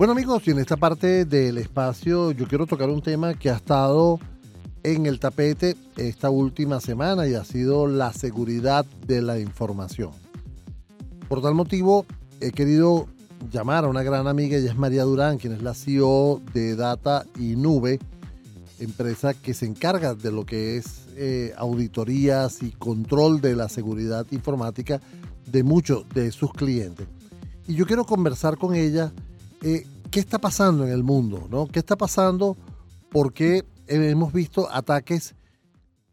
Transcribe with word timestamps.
Bueno 0.00 0.12
amigos, 0.12 0.48
y 0.48 0.52
en 0.52 0.58
esta 0.60 0.78
parte 0.78 1.26
del 1.26 1.58
espacio 1.58 2.30
yo 2.30 2.48
quiero 2.48 2.64
tocar 2.64 2.88
un 2.88 3.02
tema 3.02 3.34
que 3.34 3.50
ha 3.50 3.56
estado 3.56 4.18
en 4.82 5.04
el 5.04 5.20
tapete 5.20 5.76
esta 5.98 6.30
última 6.30 6.80
semana 6.80 7.28
y 7.28 7.34
ha 7.34 7.44
sido 7.44 7.86
la 7.86 8.10
seguridad 8.14 8.86
de 9.06 9.20
la 9.20 9.38
información. 9.38 10.12
Por 11.28 11.42
tal 11.42 11.54
motivo 11.54 12.06
he 12.40 12.50
querido 12.50 13.08
llamar 13.52 13.84
a 13.84 13.88
una 13.88 14.02
gran 14.02 14.26
amiga, 14.26 14.56
ella 14.56 14.70
es 14.70 14.78
María 14.78 15.02
Durán, 15.02 15.36
quien 15.36 15.52
es 15.52 15.60
la 15.60 15.74
CEO 15.74 16.40
de 16.54 16.76
Data 16.76 17.26
y 17.38 17.56
Nube, 17.56 17.98
empresa 18.78 19.34
que 19.34 19.52
se 19.52 19.66
encarga 19.66 20.14
de 20.14 20.32
lo 20.32 20.46
que 20.46 20.78
es 20.78 21.08
eh, 21.16 21.52
auditorías 21.58 22.62
y 22.62 22.70
control 22.70 23.42
de 23.42 23.54
la 23.54 23.68
seguridad 23.68 24.26
informática 24.30 24.98
de 25.44 25.62
muchos 25.62 26.08
de 26.14 26.32
sus 26.32 26.54
clientes. 26.54 27.06
Y 27.68 27.74
yo 27.74 27.84
quiero 27.84 28.06
conversar 28.06 28.56
con 28.56 28.74
ella 28.74 29.12
eh, 29.62 29.86
qué 30.10 30.20
está 30.20 30.38
pasando 30.38 30.84
en 30.84 30.92
el 30.92 31.02
mundo, 31.02 31.46
¿no? 31.50 31.66
¿Qué 31.66 31.78
está 31.78 31.96
pasando? 31.96 32.56
Porque 33.10 33.64
hemos 33.86 34.32
visto 34.32 34.68
ataques 34.70 35.34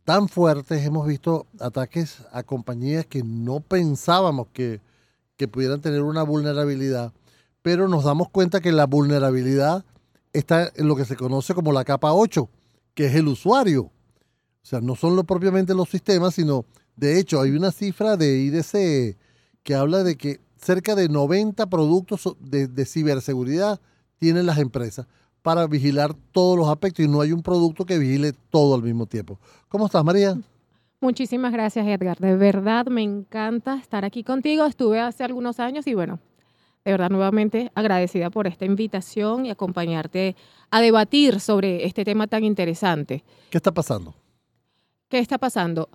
tan 0.04 0.28
fuertes, 0.30 0.86
hemos 0.86 1.06
visto 1.06 1.48
ataques 1.60 2.24
a 2.32 2.44
compañías 2.44 3.06
que 3.06 3.24
no 3.24 3.60
pensábamos 3.60 4.48
que, 4.54 4.82
que 5.36 5.48
pudieran 5.48 5.82
tener 5.82 6.02
una 6.02 6.24
vulnerabilidad, 6.24 7.14
pero 7.62 7.88
nos 7.88 8.06
damos 8.06 8.30
cuenta 8.30 8.62
que 8.62 8.72
la 8.72 8.86
vulnerabilidad 8.86 9.86
está 10.34 10.72
en 10.76 10.88
lo 10.88 10.96
que 10.96 11.06
se 11.06 11.16
conoce 11.16 11.54
como 11.54 11.72
la 11.72 11.84
capa 11.84 12.14
8, 12.14 12.50
que 12.94 13.08
es 13.08 13.16
el 13.16 13.28
usuario. 13.28 13.84
O 13.84 14.70
sea, 14.70 14.82
no 14.82 14.96
son 14.96 15.16
lo 15.16 15.24
propiamente 15.24 15.74
los 15.74 15.90
sistemas, 15.90 16.36
sino, 16.36 16.66
de 16.96 17.20
hecho, 17.20 17.42
hay 17.42 17.52
una 17.52 17.72
cifra 17.72 18.18
de 18.18 18.38
IDC 18.40 19.18
que 19.64 19.76
habla 19.76 20.04
de 20.04 20.18
que 20.18 20.40
cerca 20.58 20.96
de 20.96 21.10
90 21.10 21.68
productos 21.68 22.36
de, 22.40 22.86
ciberseguridad 22.86 23.80
tienen 24.18 24.46
las 24.46 24.58
empresas 24.58 25.08
para 25.42 25.68
vigilar 25.68 26.14
todos 26.32 26.58
los 26.58 26.68
aspectos 26.68 27.06
y 27.06 27.08
no 27.08 27.22
hay 27.22 27.32
un 27.32 27.42
producto 27.42 27.86
que 27.86 27.98
vigile 27.98 28.34
todo 28.50 28.76
al 28.76 28.84
mismo 28.84 29.06
tiempo. 29.06 29.40
¿Cómo 29.70 29.86
estás, 29.86 30.04
María? 30.04 30.38
Muchísimas 31.00 31.54
gracias, 31.54 31.86
Edgar. 31.88 32.18
De 32.18 32.36
verdad 32.36 32.88
me 32.88 33.04
encanta 33.04 33.78
estar 33.78 34.04
aquí 34.04 34.24
contigo. 34.24 34.66
Estuve 34.66 35.00
hace 35.00 35.24
algunos 35.24 35.60
años 35.60 35.86
y 35.88 35.94
bueno, 35.94 36.20
de 36.84 36.92
verdad 36.92 37.10
nuevamente 37.10 37.72
agradecida 37.76 38.30
por 38.30 38.48
esta 38.48 38.66
invitación 38.66 39.46
y 39.46 39.52
acompañarte 39.52 40.36
a 40.72 40.82
debatir 40.82 41.40
sobre 41.40 41.86
este 41.86 42.04
tema 42.04 42.28
tan 42.28 42.44
interesante. 42.44 43.24
¿Qué 43.50 43.58
está 43.58 43.72
pasando? 43.74 44.16
¿Qué 45.08 45.20
está 45.20 45.38
pasando? 45.38 45.90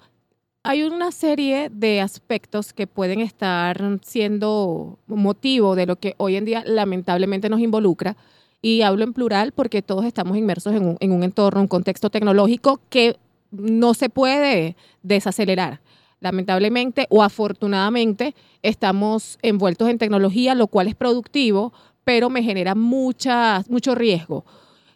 Hay 0.65 0.85
una 0.85 1.11
serie 1.11 1.71
de 1.71 2.01
aspectos 2.01 2.73
que 2.73 2.87
pueden 2.87 3.19
estar 3.19 3.99
siendo 4.03 4.97
motivo 5.09 5.75
de 5.75 5.87
lo 5.87 5.97
que 5.97 6.15
hoy 6.19 6.37
en 6.37 6.45
día 6.45 6.63
lamentablemente 6.65 7.49
nos 7.49 7.59
involucra. 7.59 8.17
Y 8.61 8.83
hablo 8.83 9.03
en 9.03 9.13
plural 9.13 9.51
porque 9.51 9.83
todos 9.83 10.05
estamos 10.05 10.37
inmersos 10.37 10.73
en 10.75 10.87
un, 10.87 10.97
en 11.01 11.11
un 11.11 11.25
entorno, 11.25 11.63
un 11.63 11.67
contexto 11.67 12.11
tecnológico 12.11 12.81
que 12.91 13.17
no 13.51 13.93
se 13.95 14.09
puede 14.09 14.77
desacelerar. 15.03 15.81
Lamentablemente 16.21 17.09
o 17.11 17.25
afortunadamente 17.25 18.37
estamos 18.63 19.41
envueltos 19.43 19.89
en 19.89 19.99
tecnología, 19.99 20.55
lo 20.55 20.69
cual 20.69 20.87
es 20.87 20.95
productivo, 20.95 21.73
pero 22.05 22.31
me 22.31 22.45
genera 22.45 22.77
mucha, 22.77 23.65
mucho 23.69 23.97
riesgo 23.97 24.45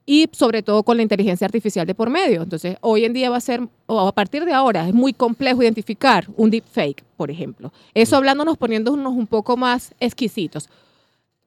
y 0.06 0.30
sobre 0.32 0.62
todo 0.62 0.84
con 0.84 0.96
la 0.96 1.02
inteligencia 1.02 1.44
artificial 1.44 1.84
de 1.84 1.94
por 1.94 2.08
medio. 2.08 2.42
Entonces, 2.42 2.76
hoy 2.80 3.04
en 3.04 3.12
día 3.12 3.28
va 3.28 3.38
a 3.38 3.40
ser, 3.40 3.68
o 3.86 4.00
a 4.06 4.12
partir 4.12 4.44
de 4.44 4.52
ahora, 4.52 4.88
es 4.88 4.94
muy 4.94 5.12
complejo 5.12 5.62
identificar 5.62 6.28
un 6.36 6.48
deepfake, 6.48 7.02
por 7.16 7.30
ejemplo. 7.30 7.72
Eso 7.92 8.14
mm. 8.14 8.18
hablándonos, 8.18 8.56
poniéndonos 8.56 9.12
un 9.12 9.27
poco 9.27 9.56
más 9.56 9.92
exquisitos, 9.98 10.70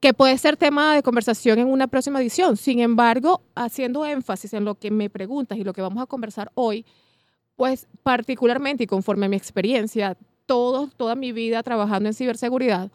que 0.01 0.13
puede 0.13 0.37
ser 0.37 0.57
tema 0.57 0.95
de 0.95 1.03
conversación 1.03 1.59
en 1.59 1.67
una 1.67 1.87
próxima 1.87 2.19
edición. 2.19 2.57
Sin 2.57 2.79
embargo, 2.79 3.41
haciendo 3.55 4.05
énfasis 4.05 4.53
en 4.53 4.65
lo 4.65 4.75
que 4.75 4.91
me 4.91 5.09
preguntas 5.09 5.57
y 5.57 5.63
lo 5.63 5.73
que 5.73 5.81
vamos 5.81 6.03
a 6.03 6.05
conversar 6.05 6.51
hoy, 6.53 6.85
pues 7.55 7.87
particularmente 8.03 8.83
y 8.83 8.87
conforme 8.87 9.25
a 9.25 9.29
mi 9.29 9.37
experiencia, 9.37 10.17
todo, 10.45 10.89
toda 10.97 11.15
mi 11.15 11.31
vida 11.31 11.63
trabajando 11.63 12.09
en 12.09 12.13
ciberseguridad, 12.13 12.91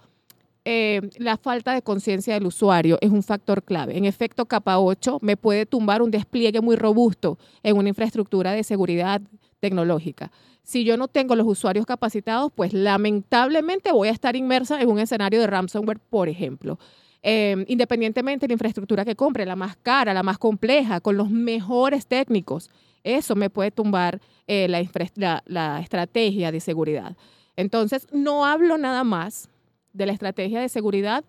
eh, 0.65 1.03
la 1.19 1.37
falta 1.37 1.75
de 1.75 1.83
conciencia 1.83 2.35
del 2.35 2.47
usuario 2.47 2.97
es 3.03 3.11
un 3.11 3.23
factor 3.23 3.63
clave. 3.63 3.99
En 3.99 4.07
efecto, 4.07 4.47
capa 4.47 4.79
8 4.79 5.19
me 5.21 5.37
puede 5.37 5.67
tumbar 5.67 6.01
un 6.01 6.11
despliegue 6.11 6.63
muy 6.63 6.77
robusto 6.77 7.39
en 7.63 7.77
una 7.77 7.91
infraestructura 7.91 8.53
de 8.53 8.65
seguridad 8.65 9.21
tecnológica. 9.61 10.31
Si 10.63 10.85
yo 10.85 10.97
no 10.97 11.09
tengo 11.09 11.37
los 11.37 11.47
usuarios 11.47 11.85
capacitados, 11.85 12.51
pues 12.55 12.73
lamentablemente 12.73 13.93
voy 13.93 14.09
a 14.09 14.13
estar 14.13 14.37
inmersa 14.37 14.81
en 14.81 14.89
un 14.89 14.99
escenario 14.99 15.41
de 15.41 15.47
ransomware, 15.47 15.99
por 15.99 16.31
ejemplo. 16.31 16.79
Eh, 17.23 17.65
independientemente 17.69 18.45
de 18.45 18.49
la 18.49 18.55
infraestructura 18.55 19.05
que 19.05 19.17
compre, 19.17 19.45
la 19.45 19.57
más 19.57 19.77
cara, 19.77 20.15
la 20.15 20.23
más 20.23 20.39
compleja, 20.39 21.01
con 21.01 21.19
los 21.19 21.31
mejores 21.31 22.07
técnicos, 22.07 22.71
eso 23.03 23.35
me 23.35 23.51
puede 23.51 23.71
tumbar 23.71 24.21
eh, 24.47 24.67
la 24.69 25.81
estrategia 25.81 26.51
de 26.51 26.61
seguridad. 26.61 27.17
Entonces, 27.57 28.07
no 28.13 28.47
hablo 28.47 28.79
nada 28.79 29.05
más 29.05 29.51
de 29.95 30.05
la 30.05 30.13
estrategia 30.13 30.61
de 30.61 30.69
seguridad 30.69 31.25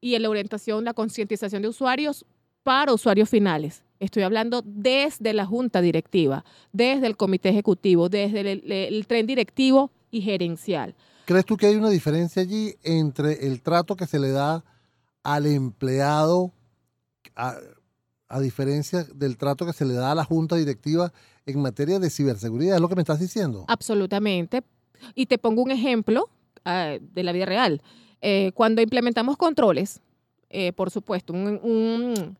y 0.00 0.16
en 0.16 0.22
la 0.22 0.30
orientación, 0.30 0.84
la 0.84 0.94
concientización 0.94 1.62
de 1.62 1.68
usuarios 1.68 2.26
para 2.64 2.92
usuarios 2.92 3.28
finales. 3.28 3.84
Estoy 4.00 4.24
hablando 4.24 4.62
desde 4.64 5.32
la 5.32 5.46
junta 5.46 5.80
directiva, 5.80 6.44
desde 6.72 7.06
el 7.06 7.16
comité 7.16 7.50
ejecutivo, 7.50 8.08
desde 8.08 8.40
el, 8.88 9.06
tren 9.06 9.26
directivo 9.26 9.92
y 10.10 10.22
gerencial. 10.22 10.96
¿Crees 11.24 11.44
tú 11.46 11.56
que 11.56 11.66
hay 11.66 11.76
una 11.76 11.90
diferencia 11.90 12.42
allí 12.42 12.74
entre 12.82 13.46
el 13.46 13.62
trato 13.62 13.94
que 13.94 14.08
se 14.08 14.18
le 14.18 14.30
da 14.30 14.64
al 15.22 15.46
empleado, 15.46 16.52
a, 17.36 17.54
a, 18.26 18.40
diferencia 18.40 19.04
del 19.04 19.36
trato 19.36 19.64
que 19.64 19.72
se 19.72 19.84
le 19.84 19.94
da 19.94 20.10
a 20.10 20.16
la 20.16 20.24
junta 20.24 20.56
directiva 20.56 21.12
en 21.46 21.62
materia 21.62 22.00
de 22.00 22.10
ciberseguridad? 22.10 22.74
¿Es 22.74 22.80
lo 22.80 22.88
que 22.88 22.96
me 22.96 23.02
estás 23.02 23.20
diciendo? 23.20 23.64
Absolutamente. 23.68 24.64
Y 25.14 25.26
te 25.26 25.38
pongo 25.38 25.62
un 25.62 25.70
ejemplo 25.70 26.28
Ah, 26.64 26.96
de 27.00 27.22
la 27.22 27.32
vida 27.32 27.46
real. 27.46 27.82
Eh, 28.20 28.52
cuando 28.54 28.82
implementamos 28.82 29.36
controles, 29.36 30.00
eh, 30.48 30.72
por 30.72 30.90
supuesto, 30.90 31.32
un, 31.32 32.36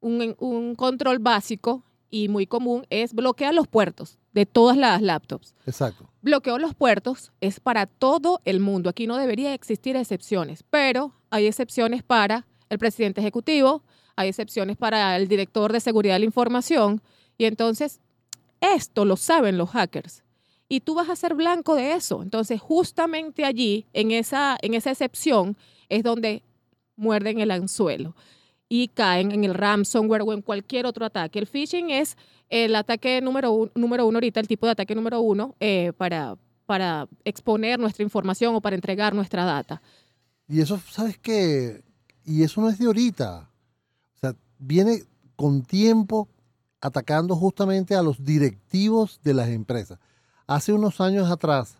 un, 0.00 0.74
control 0.74 1.18
básico 1.20 1.82
y 2.10 2.28
muy 2.28 2.46
común 2.46 2.84
es 2.90 3.14
bloquear 3.14 3.54
los 3.54 3.66
puertos 3.66 4.18
de 4.32 4.44
todas 4.44 4.76
las 4.76 5.00
laptops. 5.00 5.54
Exacto. 5.66 6.10
Bloqueo 6.20 6.58
los 6.58 6.74
puertos 6.74 7.32
es 7.40 7.60
para 7.60 7.86
todo 7.86 8.40
el 8.44 8.60
mundo. 8.60 8.90
Aquí 8.90 9.06
no 9.06 9.16
debería 9.16 9.54
existir 9.54 9.96
excepciones, 9.96 10.64
pero 10.68 11.14
hay 11.30 11.46
excepciones 11.46 12.02
para 12.02 12.46
el 12.68 12.78
presidente 12.78 13.22
ejecutivo, 13.22 13.82
hay 14.16 14.28
excepciones 14.28 14.76
para 14.76 15.16
el 15.16 15.28
director 15.28 15.72
de 15.72 15.80
seguridad 15.80 16.16
de 16.16 16.20
la 16.20 16.26
información 16.26 17.00
y 17.38 17.46
entonces 17.46 18.00
esto 18.60 19.06
lo 19.06 19.16
saben 19.16 19.56
los 19.56 19.70
hackers 19.70 20.22
y 20.72 20.80
tú 20.80 20.94
vas 20.94 21.10
a 21.10 21.16
ser 21.16 21.34
blanco 21.34 21.74
de 21.74 21.92
eso. 21.92 22.22
Entonces, 22.22 22.58
justamente 22.58 23.44
allí, 23.44 23.84
en 23.92 24.10
esa, 24.10 24.56
en 24.62 24.72
esa 24.72 24.90
excepción, 24.90 25.54
es 25.90 26.02
donde 26.02 26.42
muerden 26.96 27.40
el 27.40 27.50
anzuelo 27.50 28.16
y 28.70 28.88
caen 28.88 29.32
en 29.32 29.44
el 29.44 29.52
ransomware 29.52 30.22
o 30.22 30.32
en 30.32 30.40
cualquier 30.40 30.86
otro 30.86 31.04
ataque. 31.04 31.38
El 31.38 31.46
phishing 31.46 31.90
es 31.90 32.16
el 32.48 32.74
ataque 32.74 33.20
número, 33.20 33.52
uno, 33.52 33.70
número 33.74 34.06
uno 34.06 34.16
ahorita, 34.16 34.40
el 34.40 34.48
tipo 34.48 34.64
de 34.64 34.72
ataque 34.72 34.94
número 34.94 35.20
uno 35.20 35.54
eh, 35.60 35.92
para, 35.98 36.38
para 36.64 37.06
exponer 37.22 37.78
nuestra 37.78 38.02
información 38.02 38.54
o 38.54 38.62
para 38.62 38.74
entregar 38.74 39.14
nuestra 39.14 39.44
data. 39.44 39.82
Y 40.48 40.62
eso, 40.62 40.80
¿sabes 40.90 41.18
qué? 41.18 41.82
Y 42.24 42.44
eso 42.44 42.62
no 42.62 42.70
es 42.70 42.78
de 42.78 42.86
ahorita. 42.86 43.50
O 44.16 44.18
sea, 44.18 44.34
viene 44.58 45.02
con 45.36 45.64
tiempo 45.64 46.30
atacando 46.80 47.36
justamente 47.36 47.94
a 47.94 48.00
los 48.02 48.24
directivos 48.24 49.20
de 49.22 49.34
las 49.34 49.50
empresas. 49.50 49.98
Hace 50.46 50.72
unos 50.72 51.00
años 51.00 51.30
atrás 51.30 51.76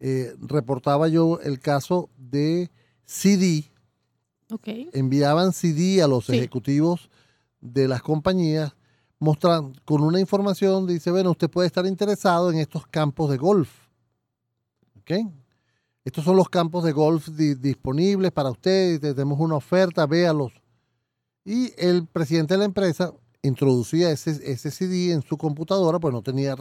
eh, 0.00 0.34
reportaba 0.40 1.08
yo 1.08 1.40
el 1.40 1.60
caso 1.60 2.10
de 2.16 2.70
CD. 3.04 3.70
Enviaban 4.92 5.52
CD 5.52 6.02
a 6.02 6.08
los 6.08 6.28
ejecutivos 6.28 7.10
de 7.60 7.88
las 7.88 8.02
compañías 8.02 8.74
mostrando 9.18 9.72
con 9.84 10.02
una 10.02 10.20
información, 10.20 10.86
dice, 10.86 11.10
bueno, 11.10 11.30
usted 11.30 11.48
puede 11.48 11.66
estar 11.66 11.86
interesado 11.86 12.50
en 12.50 12.58
estos 12.58 12.86
campos 12.86 13.30
de 13.30 13.38
golf. 13.38 13.70
Estos 16.04 16.24
son 16.24 16.36
los 16.36 16.50
campos 16.50 16.84
de 16.84 16.92
golf 16.92 17.28
disponibles 17.28 18.30
para 18.32 18.50
usted, 18.50 19.00
tenemos 19.00 19.40
una 19.40 19.56
oferta, 19.56 20.06
véalos. 20.06 20.52
Y 21.44 21.72
el 21.78 22.06
presidente 22.06 22.54
de 22.54 22.58
la 22.58 22.64
empresa 22.64 23.14
introducía 23.42 24.10
ese, 24.10 24.38
ese 24.44 24.70
CD 24.70 25.12
en 25.12 25.22
su 25.22 25.36
computadora, 25.36 25.98
pues 25.98 26.12
no 26.12 26.22
tenía, 26.22 26.54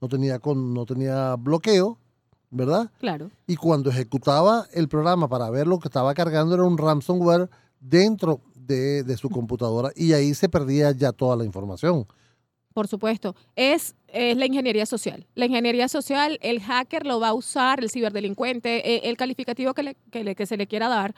no 0.00 0.08
tenía, 0.08 0.38
con, 0.38 0.74
no 0.74 0.86
tenía 0.86 1.36
bloqueo, 1.36 1.98
¿verdad? 2.50 2.90
Claro. 2.98 3.30
Y 3.46 3.56
cuando 3.56 3.90
ejecutaba 3.90 4.66
el 4.72 4.88
programa 4.88 5.28
para 5.28 5.50
ver 5.50 5.66
lo 5.66 5.78
que 5.78 5.88
estaba 5.88 6.14
cargando 6.14 6.54
era 6.54 6.64
un 6.64 6.78
ransomware 6.78 7.48
dentro 7.80 8.40
de, 8.54 9.16
su 9.16 9.30
computadora 9.30 9.90
y 9.96 10.12
ahí 10.12 10.34
se 10.34 10.48
perdía 10.48 10.92
ya 10.92 11.12
toda 11.12 11.36
la 11.36 11.44
información. 11.44 12.06
Por 12.74 12.86
supuesto, 12.86 13.34
es, 13.56 13.96
es 14.08 14.36
la 14.36 14.46
ingeniería 14.46 14.86
social. 14.86 15.26
La 15.34 15.46
ingeniería 15.46 15.88
social, 15.88 16.38
el 16.42 16.60
hacker 16.60 17.06
lo 17.06 17.18
va 17.18 17.28
a 17.28 17.34
usar, 17.34 17.80
el 17.82 17.90
ciberdelincuente, 17.90 18.98
el, 18.98 19.10
el 19.10 19.16
calificativo 19.16 19.74
que, 19.74 19.82
le, 19.82 19.96
que, 20.10 20.22
le, 20.22 20.34
que 20.34 20.46
se 20.46 20.56
le 20.56 20.66
quiera 20.66 20.88
dar, 20.88 21.14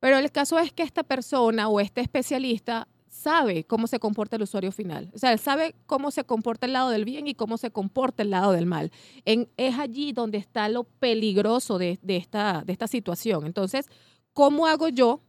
Pero 0.00 0.16
el 0.16 0.30
caso 0.30 0.58
es 0.58 0.72
que 0.72 0.82
esta 0.82 1.02
persona 1.02 1.68
o 1.68 1.80
este 1.80 2.00
especialista 2.00 2.86
sabe 3.16 3.64
cómo 3.64 3.86
se 3.86 3.98
comporta 3.98 4.36
el 4.36 4.42
usuario 4.42 4.70
final. 4.70 5.10
O 5.14 5.18
sea, 5.18 5.32
él 5.32 5.38
sabe 5.38 5.74
cómo 5.86 6.10
se 6.10 6.24
comporta 6.24 6.66
el 6.66 6.74
lado 6.74 6.90
del 6.90 7.04
bien 7.04 7.26
y 7.26 7.34
cómo 7.34 7.56
se 7.56 7.70
comporta 7.70 8.22
el 8.22 8.30
lado 8.30 8.52
del 8.52 8.66
mal. 8.66 8.92
En, 9.24 9.48
es 9.56 9.78
allí 9.78 10.12
donde 10.12 10.38
está 10.38 10.68
lo 10.68 10.84
peligroso 10.84 11.78
de, 11.78 11.98
esta 12.06 12.86
situación. 12.86 13.46
Entonces, 13.46 13.88
¿cómo 14.32 14.66
hago 14.66 14.88
yo 14.88 15.20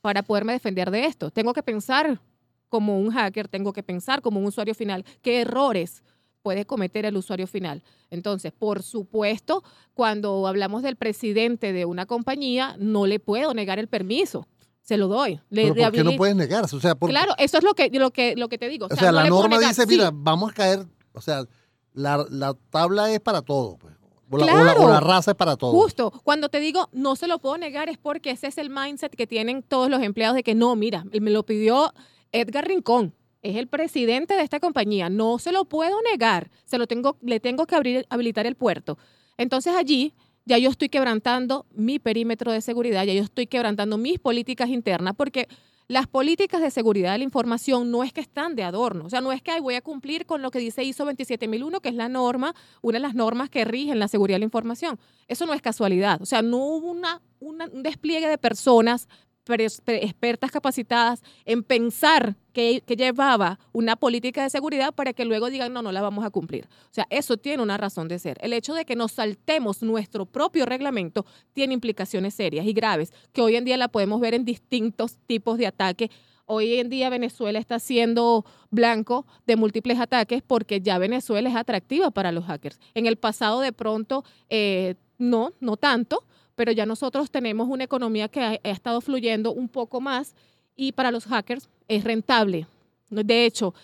para 0.00 0.22
poderme 0.22 0.54
defender 0.54 0.90
de 0.90 1.04
esto? 1.04 1.30
Tengo 1.30 1.52
que 1.52 1.62
pensar 1.62 2.20
como 2.68 2.98
un 2.98 3.10
hacker, 3.10 3.46
tengo 3.46 3.72
que 3.72 3.82
pensar 3.82 4.22
como 4.22 4.40
un 4.40 4.46
usuario 4.46 4.74
final, 4.74 5.04
qué 5.22 5.42
errores 5.42 6.02
puede 6.42 6.64
cometer 6.64 7.04
el 7.04 7.16
usuario 7.16 7.46
final. 7.46 7.82
Entonces, 8.08 8.52
por 8.52 8.82
supuesto, 8.82 9.64
cuando 9.94 10.46
hablamos 10.46 10.82
del 10.82 10.96
presidente 10.96 11.72
de 11.72 11.84
una 11.84 12.06
compañía, 12.06 12.76
no 12.78 13.06
le 13.06 13.18
puedo 13.20 13.52
negar 13.52 13.78
el 13.78 13.88
permiso. 13.88 14.46
Se 14.86 14.96
lo 14.96 15.08
doy. 15.08 15.40
Le, 15.50 15.72
¿Pero 15.72 15.74
¿Por 15.74 15.92
qué 15.92 16.04
no 16.04 16.16
puedes 16.16 16.36
negarse? 16.36 16.76
O 16.76 16.80
sea, 16.80 16.94
Claro, 16.94 17.34
eso 17.38 17.58
es 17.58 17.64
lo 17.64 17.74
que, 17.74 17.90
lo 17.90 18.12
que, 18.12 18.36
lo 18.36 18.48
que 18.48 18.56
te 18.56 18.68
digo. 18.68 18.86
O, 18.88 18.96
sea, 18.96 19.10
la 19.10 19.28
norma 19.28 19.58
dice, 19.58 19.84
mira, 19.86 20.10
vamos 20.12 20.52
a 20.52 20.54
caer, 20.54 20.86
o 21.12 21.20
sea, 21.20 21.44
la, 21.92 22.24
la 22.30 22.54
tabla 22.70 23.12
es 23.12 23.20
para 23.20 23.42
todo. 23.42 23.76
Pues. 23.78 23.94
O, 24.30 24.38
la, 24.38 24.74
o, 24.78 24.88
la, 24.88 25.00
raza 25.00 25.32
es 25.32 25.36
para 25.36 25.56
todo. 25.56 25.72
Justo. 25.72 26.12
Cuando 26.24 26.48
te 26.48 26.60
digo 26.60 26.88
no 26.92 27.14
se 27.14 27.28
lo 27.28 27.38
puedo 27.38 27.58
negar 27.58 27.88
es 27.88 27.98
porque 27.98 28.30
ese 28.30 28.48
es 28.48 28.58
el 28.58 28.70
mindset 28.70 29.14
que 29.14 29.26
tienen 29.26 29.62
todos 29.62 29.88
los 29.88 30.02
empleados 30.02 30.34
de 30.34 30.42
que 30.42 30.54
no, 30.56 30.74
mira, 30.74 31.04
me 31.12 31.30
lo 31.30 31.44
pidió 31.44 31.92
Edgar 32.32 32.66
Rincón 32.66 33.14
es 33.46 33.56
el 33.56 33.68
presidente 33.68 34.34
de 34.34 34.42
esta 34.42 34.58
compañía, 34.58 35.08
no 35.08 35.38
se 35.38 35.52
lo 35.52 35.64
puedo 35.66 36.00
negar, 36.10 36.50
se 36.64 36.78
lo 36.78 36.86
tengo, 36.86 37.16
le 37.20 37.38
tengo 37.38 37.66
que 37.66 37.76
abrir, 37.76 38.06
habilitar 38.10 38.44
el 38.46 38.56
puerto. 38.56 38.98
Entonces 39.38 39.74
allí 39.76 40.14
ya 40.46 40.58
yo 40.58 40.70
estoy 40.70 40.88
quebrantando 40.88 41.66
mi 41.74 41.98
perímetro 41.98 42.52
de 42.52 42.60
seguridad, 42.60 43.04
ya 43.04 43.12
yo 43.12 43.22
estoy 43.22 43.46
quebrantando 43.46 43.98
mis 43.98 44.18
políticas 44.18 44.70
internas, 44.70 45.14
porque 45.16 45.48
las 45.88 46.06
políticas 46.06 46.60
de 46.60 46.70
seguridad 46.70 47.12
de 47.12 47.18
la 47.18 47.24
información 47.24 47.90
no 47.90 48.02
es 48.02 48.12
que 48.12 48.20
están 48.20 48.56
de 48.56 48.62
adorno, 48.62 49.04
o 49.04 49.10
sea, 49.10 49.20
no 49.20 49.32
es 49.32 49.42
que 49.42 49.60
voy 49.60 49.74
a 49.74 49.82
cumplir 49.82 50.24
con 50.24 50.42
lo 50.42 50.50
que 50.50 50.58
dice 50.58 50.82
ISO 50.84 51.04
27001, 51.04 51.80
que 51.80 51.88
es 51.88 51.94
la 51.94 52.08
norma, 52.08 52.54
una 52.80 52.96
de 52.96 53.02
las 53.02 53.14
normas 53.14 53.50
que 53.50 53.64
rigen 53.64 53.98
la 53.98 54.08
seguridad 54.08 54.36
de 54.36 54.40
la 54.40 54.46
información. 54.46 54.98
Eso 55.28 55.46
no 55.46 55.52
es 55.52 55.62
casualidad, 55.62 56.22
o 56.22 56.26
sea, 56.26 56.42
no 56.42 56.58
hubo 56.58 56.96
un 57.40 57.82
despliegue 57.82 58.28
de 58.28 58.38
personas 58.38 59.08
expertas 59.48 60.50
capacitadas 60.50 61.22
en 61.44 61.62
pensar 61.62 62.36
que, 62.52 62.82
llevaba 62.86 63.58
una 63.72 63.96
política 63.96 64.42
de 64.42 64.50
seguridad 64.50 64.94
para 64.94 65.12
que 65.12 65.24
luego 65.24 65.50
digan, 65.50 65.72
no, 65.72 65.82
no 65.82 65.92
la 65.92 66.02
vamos 66.02 66.24
a 66.24 66.30
cumplir. 66.30 66.66
O 66.90 66.94
sea, 66.94 67.06
eso 67.10 67.36
tiene 67.36 67.62
una 67.62 67.76
razón 67.76 68.08
de 68.08 68.18
ser. 68.18 68.38
El 68.40 68.52
hecho 68.52 68.74
de 68.74 68.84
que 68.84 68.96
nos 68.96 69.12
saltemos 69.12 69.82
nuestro 69.82 70.26
propio 70.26 70.66
reglamento 70.66 71.26
tiene 71.52 71.74
implicaciones 71.74 72.34
serias 72.34 72.66
y 72.66 72.72
graves, 72.72 73.12
que 73.32 73.42
hoy 73.42 73.56
en 73.56 73.64
día 73.64 73.76
la 73.76 73.88
podemos 73.88 74.20
ver 74.20 74.34
en 74.34 74.44
distintos 74.44 75.18
tipos 75.26 75.58
de 75.58 75.66
ataques. 75.66 76.10
Hoy 76.46 76.76
en 76.76 76.88
día 76.88 77.10
Venezuela 77.10 77.58
está 77.58 77.78
siendo 77.78 78.44
blanco 78.70 79.26
de 79.46 79.56
múltiples 79.56 79.98
ataques 79.98 80.42
porque 80.42 80.80
ya 80.80 80.96
Venezuela 80.98 81.48
es 81.48 81.56
atractiva 81.56 82.10
para 82.10 82.32
los 82.32 82.44
hackers. 82.44 82.78
En 82.94 83.06
el 83.06 83.16
pasado 83.16 83.60
de 83.60 83.72
pronto 83.72 84.24
eh, 84.48 84.94
no, 85.18 85.52
no 85.60 85.76
tanto, 85.76 86.24
pero 86.56 86.72
ya 86.72 86.86
nosotros 86.86 87.30
tenemos 87.30 87.68
una 87.68 87.84
economía 87.84 88.28
que 88.28 88.40
ha, 88.40 88.54
estado 88.64 89.00
fluyendo 89.00 89.52
un 89.52 89.68
poco 89.68 90.00
más 90.00 90.34
y 90.74 90.92
para 90.92 91.12
los 91.12 91.26
hackers 91.26 91.68
es 91.86 92.02
rentable. 92.02 92.66
De 93.10 93.44
hecho, 93.44 93.74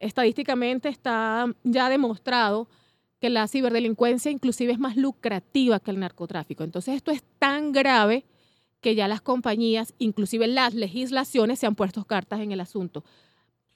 estadísticamente 0.00 0.88
está 0.88 1.46
ya 1.62 1.88
demostrado 1.88 2.68
que 3.20 3.30
la 3.30 3.48
ciberdelincuencia 3.48 4.30
inclusive 4.30 4.72
es 4.72 4.78
más 4.78 4.96
lucrativa 4.96 5.80
que 5.80 5.92
el 5.92 6.00
narcotráfico. 6.00 6.64
Entonces 6.64 6.96
esto 6.96 7.12
es 7.12 7.22
tan 7.38 7.72
grave 7.72 8.24
que 8.80 8.94
ya 8.94 9.08
las 9.08 9.22
compañías, 9.22 9.94
inclusive 9.98 10.46
las 10.48 10.74
legislaciones, 10.74 11.58
se 11.58 11.66
han 11.66 11.74
puesto 11.76 12.04
cartas 12.04 12.40
en 12.40 12.52
el 12.52 12.60
asunto. 12.60 13.04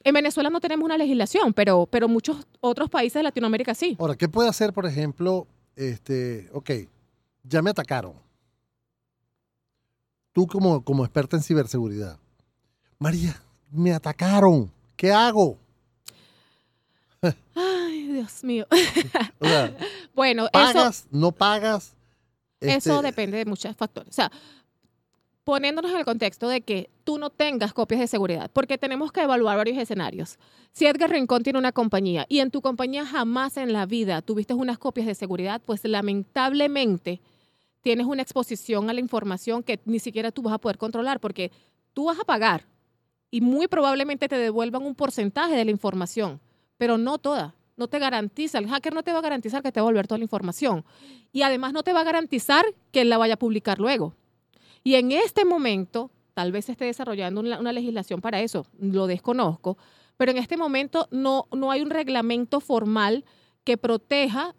En 0.02 0.14
Venezuela 0.14 0.50
no 0.50 0.60
tenemos 0.60 0.84
una 0.84 0.98
legislación, 0.98 1.52
pero, 1.52 1.86
pero 1.86 2.08
muchos 2.08 2.46
otros 2.60 2.90
países 2.90 3.14
de 3.14 3.22
Latinoamérica 3.22 3.74
sí. 3.74 3.96
Ahora, 3.98 4.16
¿qué 4.16 4.28
puede 4.28 4.48
hacer, 4.48 4.72
por 4.72 4.86
ejemplo, 4.86 5.46
este, 5.76 6.48
ok, 6.52 6.70
ya 7.42 7.62
me 7.62 7.70
atacaron. 7.70 8.14
Tú 10.32 10.46
como, 10.46 10.84
como 10.84 11.04
experta 11.04 11.36
en 11.36 11.42
ciberseguridad. 11.42 12.18
María, 12.98 13.40
me 13.70 13.92
atacaron. 13.92 14.70
¿Qué 14.96 15.12
hago? 15.12 15.58
Ay, 17.54 18.08
Dios 18.08 18.44
mío. 18.44 18.66
bueno, 20.14 20.48
¿pagas? 20.52 21.06
¿No 21.10 21.32
pagas? 21.32 21.94
Eso 22.60 22.96
este, 22.96 23.06
depende 23.06 23.38
de 23.38 23.46
muchos 23.46 23.74
factores. 23.74 24.10
O 24.10 24.12
sea, 24.12 24.30
poniéndonos 25.50 25.90
en 25.90 25.96
el 25.96 26.04
contexto 26.04 26.48
de 26.48 26.60
que 26.60 26.90
tú 27.02 27.18
no 27.18 27.28
tengas 27.28 27.72
copias 27.72 28.00
de 28.00 28.06
seguridad, 28.06 28.48
porque 28.52 28.78
tenemos 28.78 29.10
que 29.10 29.22
evaluar 29.22 29.56
varios 29.56 29.78
escenarios. 29.78 30.38
Si 30.70 30.86
Edgar 30.86 31.10
Rincón 31.10 31.42
tiene 31.42 31.58
una 31.58 31.72
compañía 31.72 32.24
y 32.28 32.38
en 32.38 32.52
tu 32.52 32.60
compañía 32.60 33.04
jamás 33.04 33.56
en 33.56 33.72
la 33.72 33.84
vida 33.84 34.22
tuviste 34.22 34.54
unas 34.54 34.78
copias 34.78 35.08
de 35.08 35.16
seguridad, 35.16 35.60
pues 35.66 35.84
lamentablemente 35.84 37.20
tienes 37.80 38.06
una 38.06 38.22
exposición 38.22 38.90
a 38.90 38.92
la 38.92 39.00
información 39.00 39.64
que 39.64 39.80
ni 39.86 39.98
siquiera 39.98 40.30
tú 40.30 40.42
vas 40.42 40.54
a 40.54 40.58
poder 40.58 40.78
controlar, 40.78 41.18
porque 41.18 41.50
tú 41.94 42.04
vas 42.04 42.20
a 42.20 42.24
pagar 42.24 42.68
y 43.28 43.40
muy 43.40 43.66
probablemente 43.66 44.28
te 44.28 44.38
devuelvan 44.38 44.84
un 44.84 44.94
porcentaje 44.94 45.56
de 45.56 45.64
la 45.64 45.72
información, 45.72 46.40
pero 46.78 46.96
no 46.96 47.18
toda. 47.18 47.56
No 47.76 47.88
te 47.88 47.98
garantiza, 47.98 48.58
el 48.58 48.68
hacker 48.68 48.94
no 48.94 49.02
te 49.02 49.12
va 49.12 49.18
a 49.18 49.22
garantizar 49.22 49.64
que 49.64 49.72
te 49.72 49.80
va 49.80 49.86
a 49.86 49.88
devolver 49.88 50.06
toda 50.06 50.18
la 50.18 50.24
información. 50.24 50.84
Y 51.32 51.42
además 51.42 51.72
no 51.72 51.82
te 51.82 51.92
va 51.92 52.02
a 52.02 52.04
garantizar 52.04 52.64
que 52.92 53.00
él 53.00 53.08
la 53.08 53.18
vaya 53.18 53.34
a 53.34 53.38
publicar 53.38 53.80
luego. 53.80 54.14
Y 54.82 54.94
en 54.94 55.12
este 55.12 55.44
momento, 55.44 56.10
tal 56.34 56.52
vez 56.52 56.66
se 56.66 56.72
esté 56.72 56.86
desarrollando 56.86 57.40
una, 57.40 57.72
legislación 57.72 58.20
para 58.20 58.40
eso, 58.40 58.66
lo 58.78 59.06
desconozco, 59.06 59.76
pero 60.16 60.32
en 60.32 60.38
este 60.38 60.56
momento 60.56 61.06
no, 61.10 61.46
no 61.52 61.70
hay 61.70 61.82
un 61.82 61.90
reglamento 61.90 62.60
formal 62.60 63.24
que 63.64 63.76
proteja, 63.76 64.54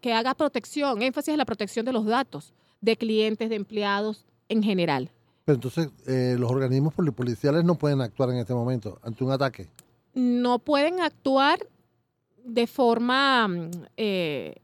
que 0.00 0.12
haga 0.12 0.34
protección, 0.34 1.02
énfasis 1.02 1.32
en 1.32 1.38
la 1.38 1.44
protección 1.44 1.84
de 1.84 1.92
los 1.92 2.06
datos 2.06 2.54
de 2.80 2.96
clientes, 2.96 3.50
de 3.50 3.56
empleados 3.56 4.24
en 4.48 4.62
general. 4.62 5.10
Pero 5.44 5.56
entonces, 5.56 5.90
eh, 6.06 6.36
los 6.38 6.50
organismos 6.50 6.94
policiales 6.94 7.64
no 7.64 7.76
pueden 7.76 8.00
actuar 8.00 8.30
en 8.30 8.38
este 8.38 8.54
momento 8.54 8.98
ante 9.02 9.24
un 9.24 9.30
ataque. 9.30 9.68
No 10.14 10.58
pueden 10.58 11.00
actuar 11.00 11.58
de 12.44 12.66
forma 12.66 13.48
eh, 13.96 14.54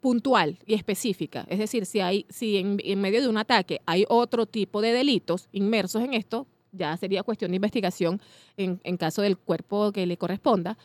puntual 0.00 0.58
y 0.66 0.74
específica. 0.74 1.44
Es 1.48 1.58
decir, 1.58 1.86
si, 1.86 2.00
hay, 2.00 2.26
si 2.28 2.58
en, 2.58 3.00
medio 3.00 3.20
de 3.20 3.28
un 3.28 3.38
ataque 3.38 3.80
hay 3.86 4.04
otro 4.08 4.46
tipo 4.46 4.80
de 4.80 4.92
delitos 4.92 5.48
inmersos 5.52 6.02
en 6.02 6.14
esto, 6.14 6.46
ya 6.72 6.96
sería 6.96 7.22
cuestión 7.22 7.50
de 7.50 7.56
investigación 7.56 8.20
en, 8.56 8.80
en 8.84 8.96
caso 8.96 9.22
del 9.22 9.36
cuerpo 9.36 9.92
que 9.92 10.06
le 10.06 10.16
corresponda, 10.16 10.78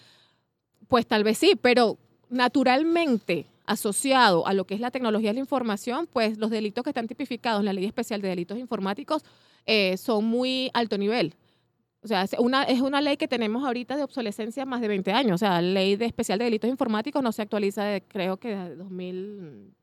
pues 0.87 1.07
tal 1.07 1.23
vez 1.23 1.37
sí, 1.37 1.53
pero 1.61 1.97
naturalmente 2.29 3.45
asociado 3.65 4.47
a 4.47 4.53
lo 4.53 4.65
que 4.65 4.73
es 4.75 4.79
la 4.79 4.91
tecnología 4.91 5.29
de 5.29 5.35
la 5.35 5.39
información, 5.41 6.07
pues 6.11 6.37
los 6.37 6.49
delitos 6.49 6.83
que 6.83 6.89
están 6.89 7.07
tipificados 7.07 7.59
en 7.59 7.65
la 7.65 7.73
Ley 7.73 7.85
Especial 7.85 8.21
de 8.21 8.29
Delitos 8.29 8.57
Informáticos 8.57 9.23
eh, 9.65 9.97
son 9.97 10.25
muy 10.25 10.71
alto 10.73 10.97
nivel. 10.97 11.35
O 12.03 12.07
sea, 12.07 12.23
es 12.23 12.35
una, 12.37 12.63
es 12.63 12.81
una 12.81 13.01
ley 13.01 13.17
que 13.17 13.27
tenemos 13.27 13.65
ahorita 13.65 13.95
de 13.95 14.03
obsolescencia 14.03 14.65
más 14.65 14.81
de 14.81 14.87
20 14.87 15.11
años. 15.11 15.35
O 15.35 15.37
sea, 15.37 15.61
la 15.61 15.61
ley 15.61 15.95
de 15.95 16.05
especial 16.05 16.39
de 16.39 16.45
delitos 16.45 16.69
informáticos 16.69 17.23
no 17.23 17.31
se 17.31 17.41
actualiza 17.41 17.83
de, 17.83 18.01
creo 18.01 18.37
que 18.37 18.55
de 18.55 18.75
2000, 18.75 19.73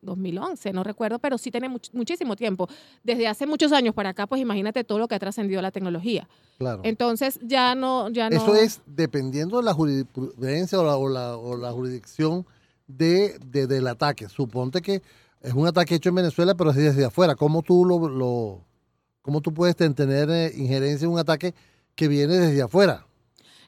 2011, 0.00 0.72
no 0.72 0.82
recuerdo, 0.82 1.18
pero 1.18 1.38
sí 1.38 1.50
tiene 1.50 1.68
muchísimo 1.68 2.36
tiempo. 2.36 2.68
Desde 3.02 3.28
hace 3.28 3.46
muchos 3.46 3.72
años 3.72 3.94
para 3.94 4.10
acá, 4.10 4.26
pues 4.26 4.40
imagínate 4.40 4.84
todo 4.84 4.98
lo 4.98 5.08
que 5.08 5.14
ha 5.14 5.18
trascendido 5.18 5.62
la 5.62 5.70
tecnología. 5.70 6.28
Claro. 6.58 6.80
Entonces 6.84 7.38
ya 7.42 7.74
no... 7.74 8.08
Ya 8.10 8.30
no... 8.30 8.36
Eso 8.36 8.54
es 8.54 8.80
dependiendo 8.86 9.58
de 9.58 9.64
la 9.64 9.74
jurisprudencia 9.74 10.80
o 10.80 11.08
la, 11.08 11.36
o 11.36 11.56
la, 11.56 11.72
jurisdicción 11.72 12.46
de, 12.86 13.38
del 13.38 13.86
ataque. 13.86 14.28
Suponte 14.28 14.80
que 14.80 15.02
es 15.42 15.52
un 15.52 15.66
ataque 15.66 15.94
hecho 15.94 16.08
en 16.08 16.16
Venezuela, 16.16 16.54
pero 16.54 16.70
es 16.70 16.76
desde 16.76 17.04
afuera. 17.04 17.36
¿Cómo 17.36 17.62
tú 17.62 17.84
lo, 17.84 18.08
lo 18.08 18.64
¿Cómo 19.28 19.42
tú 19.42 19.52
puedes 19.52 19.76
tener 19.76 20.30
eh, 20.30 20.50
injerencia 20.56 21.04
en 21.04 21.12
un 21.12 21.18
ataque 21.18 21.52
que 21.94 22.08
viene 22.08 22.38
desde 22.38 22.62
afuera? 22.62 23.06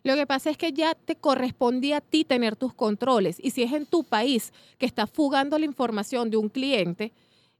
Lo 0.02 0.14
que 0.14 0.26
pasa 0.26 0.49
es 0.49 0.57
que 0.57 0.73
ya 0.73 0.95
te 0.95 1.17
correspondía 1.17 1.99
a 1.99 2.00
ti 2.00 2.25
tener 2.25 2.57
tus 2.57 2.73
controles. 2.73 3.37
Y 3.38 3.50
si 3.50 3.64
es 3.64 3.75
en 3.75 3.85
tu 3.85 4.02
país 4.02 4.55
que 4.79 4.87
está 4.87 5.07
fugando 5.07 5.59
la 5.59 5.67
información 5.67 6.31
de 6.31 6.38
un 6.38 6.49
cliente, 6.49 7.12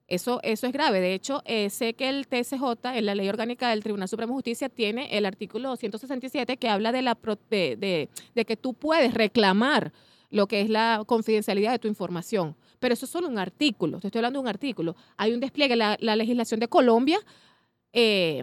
eso, 0.09 0.41
eso 0.43 0.67
es 0.67 0.73
grave. 0.73 1.03
De 1.03 1.13
hecho, 1.13 1.43
eh, 1.45 1.69
sé 1.69 1.93
que 1.93 2.09
el 2.09 2.27
TSJ, 2.27 2.87
en 2.95 3.05
la 3.05 3.15
ley 3.15 3.29
orgánica 3.29 3.69
del 3.69 3.83
Tribunal 3.83 4.09
Supremo 4.09 4.33
de 4.33 4.37
Justicia, 4.37 4.71
tiene 4.71 5.19
el 5.19 5.27
artículo 5.27 5.77
167 5.77 6.57
que 6.57 6.71
habla 6.71 6.93
de, 6.93 7.03
la, 7.03 7.19
de, 7.51 8.09
de, 8.35 8.45
que 8.47 8.57
tú 8.57 8.73
puedes 8.73 9.13
reclamar 9.13 9.93
lo 10.31 10.47
que 10.47 10.63
es 10.63 10.71
la 10.71 11.03
confidencialidad 11.07 11.73
de 11.73 11.79
tu 11.81 11.89
información. 11.89 12.57
Pero 12.79 12.95
eso 12.95 13.05
es 13.05 13.11
solo 13.11 13.29
un 13.29 13.39
artículo. 13.39 14.01
Te 14.01 14.07
estoy 14.07 14.21
hablando 14.21 14.39
de 14.39 14.45
un 14.45 14.49
artículo. 14.49 14.97
Hay 15.19 15.35
un 15.35 15.41
despliegue. 15.41 15.77
La, 15.77 15.99
la 16.01 16.17
legislación 16.17 16.61
de 16.61 16.69
Colombia 16.69 17.19
eh, 17.93 18.39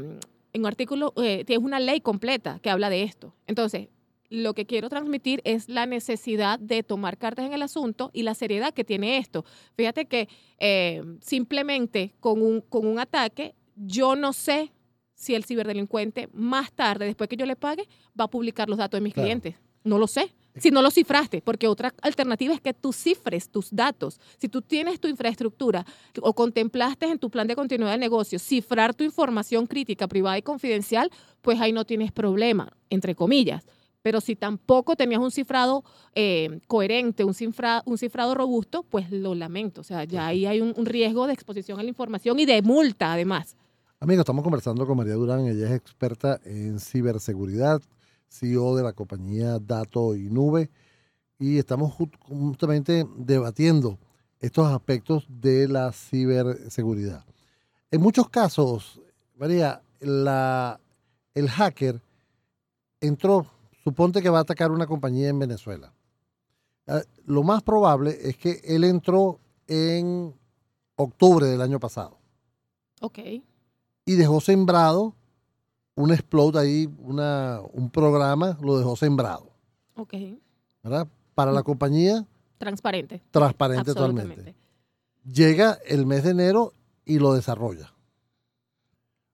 en 0.54 0.62
un 0.62 0.66
artículo, 0.66 1.14
eh, 1.18 1.44
tienes 1.46 1.64
una 1.64 1.80
ley 1.80 2.02
completa 2.02 2.60
que 2.62 2.70
habla 2.70 2.90
de 2.90 3.04
esto. 3.04 3.34
Entonces, 3.48 3.90
lo 4.30 4.54
que 4.54 4.66
quiero 4.66 4.90
transmitir 4.90 5.42
es 5.46 5.70
la 5.70 5.86
necesidad 5.86 6.60
de 6.60 6.84
tomar 6.84 7.18
cartas 7.18 7.46
en 7.46 7.54
el 7.54 7.62
asunto 7.62 8.10
y 8.14 8.24
la 8.24 8.34
seriedad 8.34 8.74
que 8.74 8.84
tiene 8.84 9.18
esto. 9.18 9.46
Fíjate 9.76 10.06
que 10.06 10.28
eh, 10.60 11.02
simplemente 11.22 12.14
con 12.20 12.42
un, 12.42 12.62
con 12.62 12.86
un 12.88 13.00
ataque 13.00 13.56
yo 13.76 14.16
no 14.16 14.34
sé 14.34 14.72
si 15.14 15.34
el 15.36 15.46
ciberdelincuente 15.46 16.28
más 16.34 16.72
tarde, 16.74 17.06
después 17.06 17.30
que 17.30 17.38
yo 17.38 17.46
le 17.46 17.56
pague, 17.56 17.88
va 18.20 18.26
a 18.26 18.30
publicar 18.30 18.68
los 18.70 18.78
datos 18.78 18.98
de 18.98 19.04
mis 19.04 19.14
Claro. 19.14 19.28
clientes. 19.28 19.56
No 19.84 19.98
lo 19.98 20.08
sé. 20.08 20.34
Si 20.60 20.72
no 20.72 20.82
lo 20.82 20.92
cifraste, 20.92 21.42
porque 21.42 21.68
otra 21.68 21.94
alternativa 22.02 22.54
es 22.54 22.62
que 22.62 22.74
tú 22.74 22.94
cifres 22.94 23.50
tus 23.50 23.70
datos. 23.72 24.20
Si 24.38 24.48
tú 24.50 24.62
tienes 24.62 25.00
tu 25.00 25.08
infraestructura 25.08 25.86
o 26.22 26.34
contemplaste 26.34 27.06
en 27.06 27.20
tu 27.20 27.30
plan 27.30 27.48
de 27.48 27.56
continuidad 27.56 27.92
de 27.92 27.98
negocio 27.98 28.40
cifrar 28.40 28.94
tu 28.94 29.04
información 29.04 29.68
crítica, 29.68 30.08
privada 30.08 30.38
y 30.38 30.42
confidencial, 30.42 31.12
pues 31.42 31.60
ahí 31.62 31.72
no 31.72 31.86
tienes 31.86 32.12
problema, 32.12 32.72
entre 32.90 33.16
comillas. 33.16 33.66
Pero 34.02 34.22
si 34.22 34.36
tampoco 34.36 34.96
tenías 34.96 35.20
un 35.20 35.32
cifrado 35.32 35.84
eh, 36.16 36.62
coherente, 36.68 37.24
un, 37.26 37.34
cifra- 37.34 37.82
un 37.86 37.98
cifrado 37.98 38.36
robusto, 38.36 38.84
pues 38.84 39.12
lo 39.12 39.36
lamento. 39.36 39.82
O 39.82 39.84
sea, 39.84 40.06
ya 40.06 40.28
ahí 40.28 40.46
hay 40.46 40.62
un, 40.62 40.74
un 40.78 40.86
riesgo 40.86 41.28
de 41.28 41.34
exposición 41.34 41.80
a 41.80 41.84
la 41.84 41.90
información 41.90 42.40
y 42.40 42.46
de 42.46 42.62
multa, 42.62 43.12
además. 43.12 43.58
Amigos, 44.00 44.22
estamos 44.22 44.44
conversando 44.44 44.86
con 44.86 44.96
María 44.96 45.16
Durán, 45.16 45.48
ella 45.48 45.66
es 45.68 45.72
experta 45.74 46.40
en 46.46 46.80
ciberseguridad, 46.80 47.82
CEO 48.30 48.76
de 48.76 48.84
la 48.84 48.94
compañía 48.94 49.60
Dato 49.60 50.16
y 50.16 50.30
Nube, 50.30 50.70
y 51.40 51.58
estamos 51.58 51.94
ju- 51.98 52.12
justamente 52.28 53.06
debatiendo 53.18 53.98
estos 54.40 54.68
aspectos 54.72 55.26
de 55.30 55.68
la 55.68 55.92
ciberseguridad. 55.92 57.26
En 57.92 58.02
muchos 58.02 58.30
casos, 58.30 59.00
María, 59.36 59.82
la, 60.00 60.80
el 61.34 61.50
hacker 61.50 62.02
entró, 63.02 63.48
suponte 63.84 64.22
que 64.22 64.30
va 64.30 64.40
a 64.40 64.42
atacar 64.42 64.72
una 64.72 64.88
compañía 64.88 65.30
en 65.30 65.40
Venezuela. 65.40 65.94
Ah, 66.88 67.02
Lo 67.26 67.44
más 67.44 67.64
probable 67.64 68.18
es 68.24 68.38
que 68.38 68.62
él 68.64 68.84
entró 68.84 69.40
en 69.68 70.34
octubre 70.96 71.46
del 71.48 71.62
año 71.62 71.80
pasado 71.80 72.18
Ok. 73.02 73.20
y 74.06 74.16
dejó 74.16 74.40
sembrado 74.42 75.14
un 75.98 76.12
explode 76.14 76.60
ahí, 76.60 76.88
una, 77.00 77.60
un 77.74 77.90
programa, 77.90 78.58
lo 78.62 78.78
dejó 78.78 78.96
sembrado, 78.96 79.50
Ok. 79.96 80.14
¿verdad? 80.84 81.08
Para 81.34 81.52
la 81.52 81.64
compañía, 81.64 82.24
Transparente. 82.60 83.22
transparente 83.32 83.94
totalmente. 83.94 84.56
Llega 85.26 85.78
el 85.86 86.06
mes 86.06 86.24
de 86.24 86.30
enero 86.32 86.72
y 87.04 87.20
lo 87.20 87.34
desarrolla. 87.34 87.92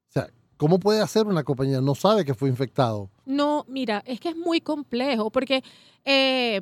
O 0.10 0.12
sea, 0.14 0.30
¿cómo 0.58 0.80
puede 0.80 1.02
hacer 1.02 1.28
una 1.28 1.44
compañía? 1.44 1.82
No 1.82 1.96
sabe 1.96 2.24
que 2.26 2.34
fue 2.34 2.50
infectado. 2.50 3.10
No, 3.26 3.66
mira, 3.68 4.02
es 4.06 4.20
que 4.20 4.30
es 4.30 4.38
muy 4.38 4.60
complejo 4.62 5.30
porque 5.32 5.64
eh, 6.06 6.62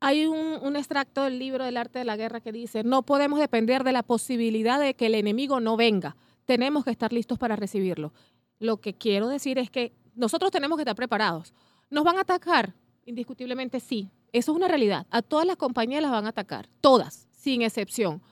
hay 0.00 0.26
un, 0.26 0.58
un 0.62 0.76
extracto 0.76 1.22
del 1.24 1.38
libro 1.38 1.64
del 1.64 1.76
arte 1.76 1.98
de 1.98 2.04
la 2.06 2.16
guerra 2.16 2.40
que 2.40 2.52
dice, 2.52 2.84
no 2.84 3.02
podemos 3.02 3.38
depender 3.38 3.84
de 3.84 3.92
la 3.92 4.02
posibilidad 4.02 4.80
de 4.80 4.94
que 4.94 5.06
el 5.06 5.14
enemigo 5.14 5.60
no 5.60 5.76
venga, 5.76 6.16
tenemos 6.46 6.84
que 6.84 6.90
estar 6.90 7.12
listos 7.12 7.38
para 7.38 7.54
recibirlo. 7.56 8.12
Lo 8.58 8.78
que 8.80 8.94
quiero 8.94 9.28
decir 9.28 9.58
es 9.58 9.70
que 9.70 9.92
nosotros 10.14 10.50
tenemos 10.50 10.76
que 10.76 10.82
estar 10.82 10.96
preparados. 10.96 11.52
¿Nos 11.90 12.04
van 12.04 12.18
a 12.18 12.22
atacar? 12.22 12.74
Indiscutiblemente 13.04 13.80
sí, 13.80 14.10
eso 14.32 14.52
es 14.52 14.56
una 14.56 14.68
realidad. 14.68 15.06
A 15.10 15.22
todas 15.22 15.46
las 15.46 15.56
compañías 15.56 16.02
las 16.02 16.10
van 16.10 16.26
a 16.26 16.30
atacar, 16.30 16.68
todas, 16.80 17.28
sin 17.30 17.62
excepción. 17.62 18.22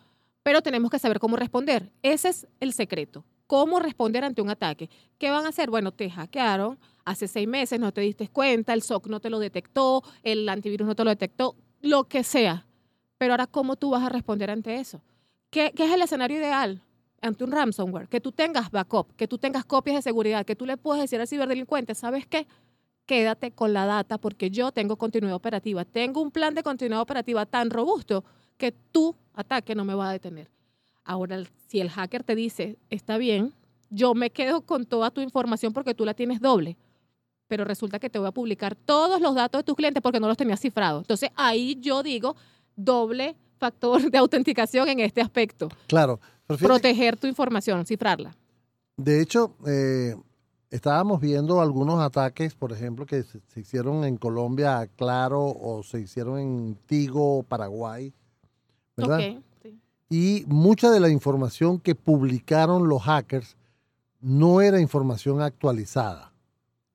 Pero 0.43 0.63
tenemos 0.63 0.91
que 0.91 0.99
saber 0.99 1.19
cómo 1.19 1.37
responder. 1.37 1.93
Ese 2.03 2.31
es 2.31 2.47
el 2.61 2.73
secreto. 2.73 3.25
¿Cómo 3.47 3.81
responder 3.81 4.25
ante 4.25 4.43
un 4.43 4.51
ataque? 4.51 4.89
¿Qué 5.19 5.31
van 5.31 5.45
a 5.45 5.51
hacer? 5.51 5.71
Bueno, 5.71 5.93
te 5.93 6.09
hackearon, 6.11 6.79
hace 7.05 7.29
seis 7.29 7.47
meses 7.47 7.79
no 7.79 7.93
te 7.93 8.01
diste 8.01 8.29
cuenta, 8.29 8.73
el 8.73 8.83
SOC 8.83 9.09
no 9.09 9.21
te 9.21 9.29
lo 9.29 9.39
detectó, 9.39 10.03
el 10.23 10.49
antivirus 10.49 10.87
no 10.87 10.95
te 10.95 11.05
lo 11.05 11.11
detectó, 11.11 11.57
lo 11.81 12.05
que 12.05 12.25
sea. 12.25 12.67
Pero 13.19 13.35
ahora, 13.35 13.47
¿cómo 13.47 13.77
tú 13.77 13.91
vas 13.91 14.03
a 14.03 14.09
responder 14.09 14.51
ante 14.51 14.77
eso? 14.77 15.03
¿Qué, 15.51 15.73
qué 15.77 15.85
es 15.85 15.93
el 15.93 16.01
escenario 16.01 16.39
ideal 16.39 16.83
ante 17.23 17.45
un 17.45 17.53
ransomware? 17.53 18.09
Que 18.09 18.21
tú 18.21 18.33
tengas 18.33 18.71
backup, 18.71 19.15
que 19.17 19.27
tú 19.27 19.39
tengas 19.39 19.65
copias 19.65 19.97
de 19.97 20.03
seguridad, 20.03 20.45
que 20.45 20.57
tú 20.57 20.67
le 20.67 20.77
puedas 20.77 21.01
decir 21.01 21.21
al 21.21 21.29
ciberdelincuente, 21.29 21.95
¿sabes 21.95 22.27
qué? 22.27 22.47
Quédate 23.07 23.53
con 23.53 23.73
la 23.73 23.87
data 23.87 24.19
porque 24.19 24.51
yo 24.51 24.73
tengo 24.73 24.97
continuidad 24.97 25.35
operativa. 25.35 25.85
Tengo 25.85 26.21
un 26.21 26.31
plan 26.31 26.55
de 26.55 26.63
continuidad 26.63 27.01
operativa 27.01 27.47
tan 27.47 27.71
robusto 27.71 28.25
que 28.57 28.73
tu 28.73 29.17
ataque 29.35 29.75
no 29.75 29.85
me 29.85 29.95
va 29.95 30.11
a 30.11 30.13
detener. 30.13 30.51
Ahora, 31.05 31.43
si 31.69 31.81
el 31.81 31.91
hacker 31.91 32.23
te 32.23 32.35
dice, 32.35 32.79
está 32.91 33.19
bien, 33.19 33.53
yo 33.91 34.15
me 34.15 34.31
quedo 34.31 34.63
con 34.63 34.87
toda 34.87 35.11
tu 35.11 35.21
información 35.21 35.73
porque 35.73 35.95
tú 35.95 36.05
la 36.05 36.15
tienes 36.15 36.41
doble, 36.41 36.77
pero 37.49 37.65
resulta 37.65 37.99
que 37.99 38.09
te 38.09 38.19
voy 38.19 38.29
a 38.29 38.33
publicar 38.33 38.75
todos 38.75 39.21
los 39.21 39.35
datos 39.35 39.59
de 39.61 39.65
tus 39.65 39.75
clientes 39.75 40.03
porque 40.03 40.21
no 40.21 40.29
los 40.29 40.37
tenías 40.37 40.61
cifrados. 40.61 41.03
Entonces, 41.03 41.31
ahí 41.35 41.77
yo 41.81 42.03
digo 42.03 42.37
doble 42.77 43.37
factor 43.59 44.01
de 44.11 44.19
autenticación 44.19 44.89
en 44.89 45.01
este 45.01 45.21
aspecto. 45.21 45.69
Claro. 45.87 46.21
Proteger 46.59 47.17
tu 47.17 47.27
información, 47.27 47.87
cifrarla. 47.87 48.37
De 48.97 49.21
hecho, 49.21 49.55
eh, 49.67 50.15
estábamos 50.71 51.21
viendo 51.21 51.61
algunos 51.61 52.01
ataques, 52.01 52.55
por 52.55 52.73
ejemplo, 52.73 53.07
que 53.07 53.23
se, 53.23 53.41
se 53.49 53.61
hicieron 53.61 54.05
en 54.05 54.17
Colombia 54.17 54.79
a 54.79 54.87
Claro 54.87 55.45
o 55.45 55.83
se 55.83 56.01
hicieron 56.01 56.39
en 56.39 56.79
Tigo, 56.87 57.43
Paraguay, 57.43 58.13
¿verdad? 58.97 59.19
Sí. 59.19 59.81
Y 60.09 60.45
mucha 60.47 60.91
de 60.91 61.01
la 61.01 61.09
información 61.09 61.79
que 61.79 61.95
publicaron 61.95 62.89
los 62.89 63.03
hackers 63.03 63.57
no 64.21 64.61
era 64.61 64.79
información 64.79 65.41
actualizada, 65.41 66.33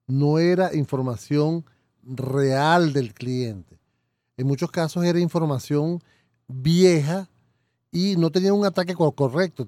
no 0.05 0.37
era 0.39 0.75
información 0.75 1.65
real 2.03 2.93
del 2.93 3.13
cliente. 3.13 3.79
En 4.37 4.47
muchos 4.47 4.71
casos 4.71 5.03
era 5.03 5.19
información 5.19 6.01
vieja 6.47 7.27
y 7.91 8.15
no 8.17 8.29
tenían 8.32 8.53
un 8.53 8.65
ataque 8.65 8.94
co- 8.96 9.12
correcto. 9.13 9.67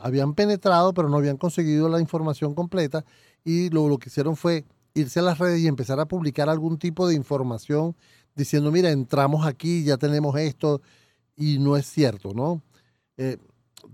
Habían 0.00 0.34
penetrado, 0.34 0.92
pero 0.94 1.08
no 1.08 1.16
habían 1.16 1.36
conseguido 1.36 1.88
la 1.88 2.00
información 2.00 2.54
completa 2.54 3.04
y 3.44 3.70
lo, 3.70 3.98
que 3.98 4.08
hicieron 4.08 4.36
fue 4.36 4.64
irse 4.94 5.20
a 5.20 5.22
las 5.22 5.38
redes 5.38 5.60
y 5.60 5.66
empezar 5.68 6.00
a 6.00 6.06
publicar 6.08 6.48
algún 6.48 6.78
tipo 6.78 7.06
de 7.06 7.14
información 7.14 7.94
diciendo, 8.34 8.70
mira, 8.72 8.90
entramos 8.90 9.46
aquí, 9.46 9.84
ya 9.84 9.96
tenemos 9.96 10.36
esto, 10.38 10.80
y 11.36 11.58
no 11.58 11.76
es 11.76 11.86
cierto, 11.86 12.32
¿no? 12.34 12.62
Eh, 13.16 13.36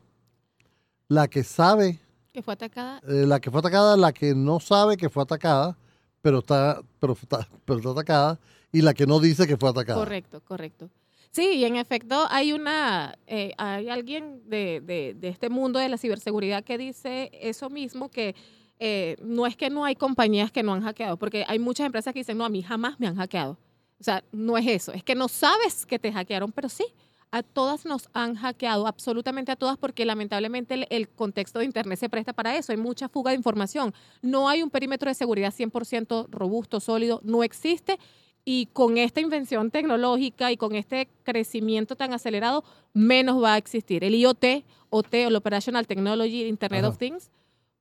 la 1.07 1.27
que 1.27 1.43
sabe, 1.43 1.99
que 2.31 2.41
fue 2.41 2.53
atacada. 2.53 2.99
eh, 3.07 3.25
la 3.27 3.39
que 3.39 3.51
fue 3.51 3.59
atacada, 3.59 3.97
la 3.97 4.11
que 4.13 4.33
no 4.33 4.59
sabe 4.59 4.97
que 4.97 5.09
fue 5.09 5.21
atacada, 5.23 5.77
pero 6.21 6.39
está, 6.39 6.81
pero 6.99 7.13
está, 7.13 7.47
pero 7.65 7.79
está 7.79 7.91
atacada, 7.91 8.39
y 8.71 8.81
la 8.81 8.93
que 8.93 9.05
no 9.05 9.19
dice 9.19 9.47
que 9.47 9.57
fue 9.57 9.69
atacada. 9.69 9.99
Correcto, 9.99 10.41
correcto. 10.41 10.89
Sí, 11.31 11.53
y 11.53 11.65
en 11.65 11.77
efecto 11.77 12.27
hay 12.29 12.51
una, 12.51 13.17
eh, 13.25 13.53
hay 13.57 13.89
alguien 13.89 14.41
de, 14.49 14.81
de, 14.81 15.15
de, 15.17 15.29
este 15.29 15.49
mundo 15.49 15.79
de 15.79 15.87
la 15.87 15.97
ciberseguridad 15.97 16.63
que 16.63 16.77
dice 16.77 17.31
eso 17.33 17.69
mismo, 17.69 18.09
que 18.09 18.35
eh, 18.79 19.15
no 19.21 19.47
es 19.47 19.55
que 19.55 19.69
no 19.69 19.85
hay 19.85 19.95
compañías 19.95 20.51
que 20.51 20.61
no 20.61 20.73
han 20.73 20.81
hackeado, 20.81 21.15
porque 21.17 21.45
hay 21.47 21.57
muchas 21.57 21.85
empresas 21.85 22.13
que 22.13 22.19
dicen, 22.19 22.37
no, 22.37 22.43
a 22.43 22.49
mí 22.49 22.61
jamás 22.61 22.99
me 22.99 23.07
han 23.07 23.15
hackeado. 23.15 23.57
O 23.99 24.03
sea, 24.03 24.23
no 24.31 24.57
es 24.57 24.67
eso, 24.67 24.91
es 24.91 25.03
que 25.03 25.15
no 25.15 25.27
sabes 25.27 25.85
que 25.85 25.99
te 25.99 26.11
hackearon, 26.11 26.51
pero 26.51 26.67
sí, 26.67 26.85
a 27.31 27.43
todas 27.43 27.85
nos 27.85 28.09
han 28.13 28.35
hackeado, 28.35 28.87
absolutamente 28.87 29.51
a 29.51 29.55
todas, 29.55 29.77
porque 29.77 30.05
lamentablemente 30.05 30.73
el, 30.73 30.87
el, 30.89 31.07
contexto 31.07 31.59
de 31.59 31.65
Internet 31.65 31.97
se 31.97 32.09
presta 32.09 32.33
para 32.33 32.57
eso. 32.57 32.73
Hay 32.73 32.77
mucha 32.77 33.07
fuga 33.07 33.31
de 33.31 33.37
información. 33.37 33.93
No 34.21 34.49
hay 34.49 34.61
un 34.61 34.69
perímetro 34.69 35.09
de 35.09 35.15
seguridad 35.15 35.53
100% 35.53 36.27
robusto, 36.29 36.79
sólido, 36.79 37.21
no 37.23 37.43
existe. 37.43 37.97
Y 38.43 38.67
con 38.73 38.97
esta 38.97 39.21
invención 39.21 39.71
tecnológica 39.71 40.51
y 40.51 40.57
con 40.57 40.75
este 40.75 41.07
crecimiento 41.23 41.95
tan 41.95 42.13
acelerado, 42.13 42.63
menos 42.93 43.41
va 43.41 43.53
a 43.53 43.57
existir. 43.57 44.03
El 44.03 44.15
IoT, 44.15 44.63
OT, 44.89 45.13
o 45.13 45.27
el 45.27 45.35
Operational 45.35 45.87
Technology, 45.87 46.45
Internet 46.45 46.81
Ajá. 46.81 46.89
of 46.89 46.97
Things, 46.97 47.29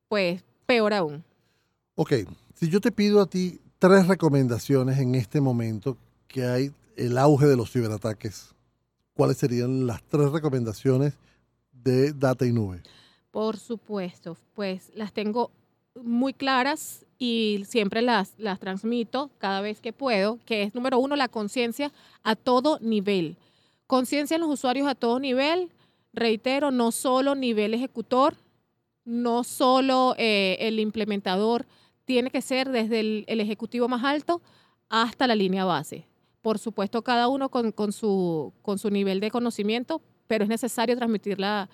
pues 0.08 0.44
peor 0.66 0.92
aún. 0.92 1.24
Ok, 1.96 2.12
si 2.54 2.68
yo 2.68 2.80
te 2.80 2.92
pido 2.92 3.20
a 3.20 3.26
ti 3.26 3.60
tres 3.78 4.06
recomendaciones 4.06 4.98
en 4.98 5.14
este 5.14 5.40
momento 5.40 5.96
que 6.28 6.44
hay 6.44 6.72
el 6.96 7.18
auge 7.18 7.46
de 7.46 7.56
los 7.56 7.72
ciberataques, 7.72 8.54
¿cuáles 9.20 9.36
serían 9.36 9.86
las 9.86 10.02
tres 10.04 10.32
recomendaciones 10.32 11.12
de 11.72 12.14
data 12.14 12.46
y 12.46 12.52
nube? 12.54 12.82
Por 13.30 13.58
supuesto, 13.58 14.38
pues 14.54 14.90
las 14.94 15.12
tengo 15.12 15.50
muy 15.94 16.32
claras 16.32 17.04
y 17.18 17.62
siempre 17.68 18.00
las, 18.00 18.32
las 18.38 18.58
transmito 18.58 19.30
cada 19.36 19.60
vez 19.60 19.82
que 19.82 19.92
puedo, 19.92 20.38
que 20.46 20.62
es 20.62 20.74
número 20.74 20.98
uno, 20.98 21.16
la 21.16 21.28
conciencia 21.28 21.92
a 22.22 22.34
todo 22.34 22.78
nivel. 22.80 23.36
Conciencia 23.86 24.36
en 24.36 24.40
los 24.40 24.48
usuarios 24.48 24.88
a 24.88 24.94
todo 24.94 25.20
nivel, 25.20 25.68
reitero, 26.14 26.70
no 26.70 26.90
solo 26.90 27.34
nivel 27.34 27.74
ejecutor, 27.74 28.36
no 29.04 29.44
solo 29.44 30.14
eh, 30.16 30.56
el 30.60 30.80
implementador, 30.80 31.66
tiene 32.06 32.30
que 32.30 32.40
ser 32.40 32.70
desde 32.70 33.00
el, 33.00 33.24
el, 33.26 33.40
ejecutivo 33.40 33.86
más 33.86 34.02
alto 34.02 34.40
hasta 34.88 35.26
la 35.26 35.34
línea 35.34 35.66
base. 35.66 36.06
Por 36.42 36.58
supuesto, 36.58 37.02
cada 37.02 37.28
uno 37.28 37.50
con, 37.50 37.72
con, 37.72 37.92
su, 37.92 38.52
con 38.62 38.78
su 38.78 38.90
nivel 38.90 39.20
de 39.20 39.30
conocimiento, 39.30 40.00
pero 40.26 40.44
es 40.44 40.48
necesario 40.48 40.96
transmitir, 40.96 41.38
la, 41.38 41.68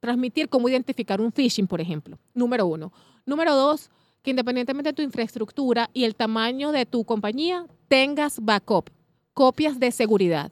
transmitir 0.00 0.48
cómo 0.48 0.68
identificar 0.68 1.20
un 1.20 1.32
phishing, 1.32 1.66
por 1.66 1.80
ejemplo. 1.80 2.18
Número 2.34 2.66
uno. 2.66 2.92
Número 3.26 3.54
dos, 3.54 3.90
que 4.22 4.30
independientemente 4.30 4.90
de 4.90 4.94
tu 4.94 5.02
infraestructura 5.02 5.90
y 5.92 6.04
el 6.04 6.14
tamaño 6.14 6.72
de 6.72 6.86
tu 6.86 7.04
compañía, 7.04 7.66
tengas 7.86 8.40
backup, 8.40 8.90
copias 9.34 9.78
de 9.78 9.92
seguridad. 9.92 10.50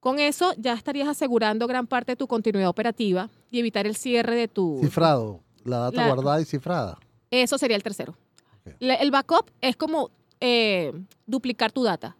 Con 0.00 0.18
eso 0.18 0.52
ya 0.58 0.74
estarías 0.74 1.08
asegurando 1.08 1.66
gran 1.66 1.86
parte 1.86 2.12
de 2.12 2.16
tu 2.16 2.26
continuidad 2.26 2.68
operativa 2.68 3.30
y 3.50 3.58
evitar 3.58 3.86
el 3.86 3.96
cierre 3.96 4.36
de 4.36 4.48
tu... 4.48 4.78
Cifrado, 4.82 5.40
la 5.64 5.78
data 5.78 6.02
la, 6.02 6.08
guardada 6.12 6.40
y 6.42 6.44
cifrada. 6.44 6.98
Eso 7.30 7.56
sería 7.56 7.76
el 7.76 7.82
tercero. 7.82 8.14
Okay. 8.60 8.74
El 9.00 9.10
backup 9.10 9.50
es 9.62 9.76
como 9.76 10.10
eh, 10.40 10.92
duplicar 11.26 11.72
tu 11.72 11.82
data. 11.82 12.16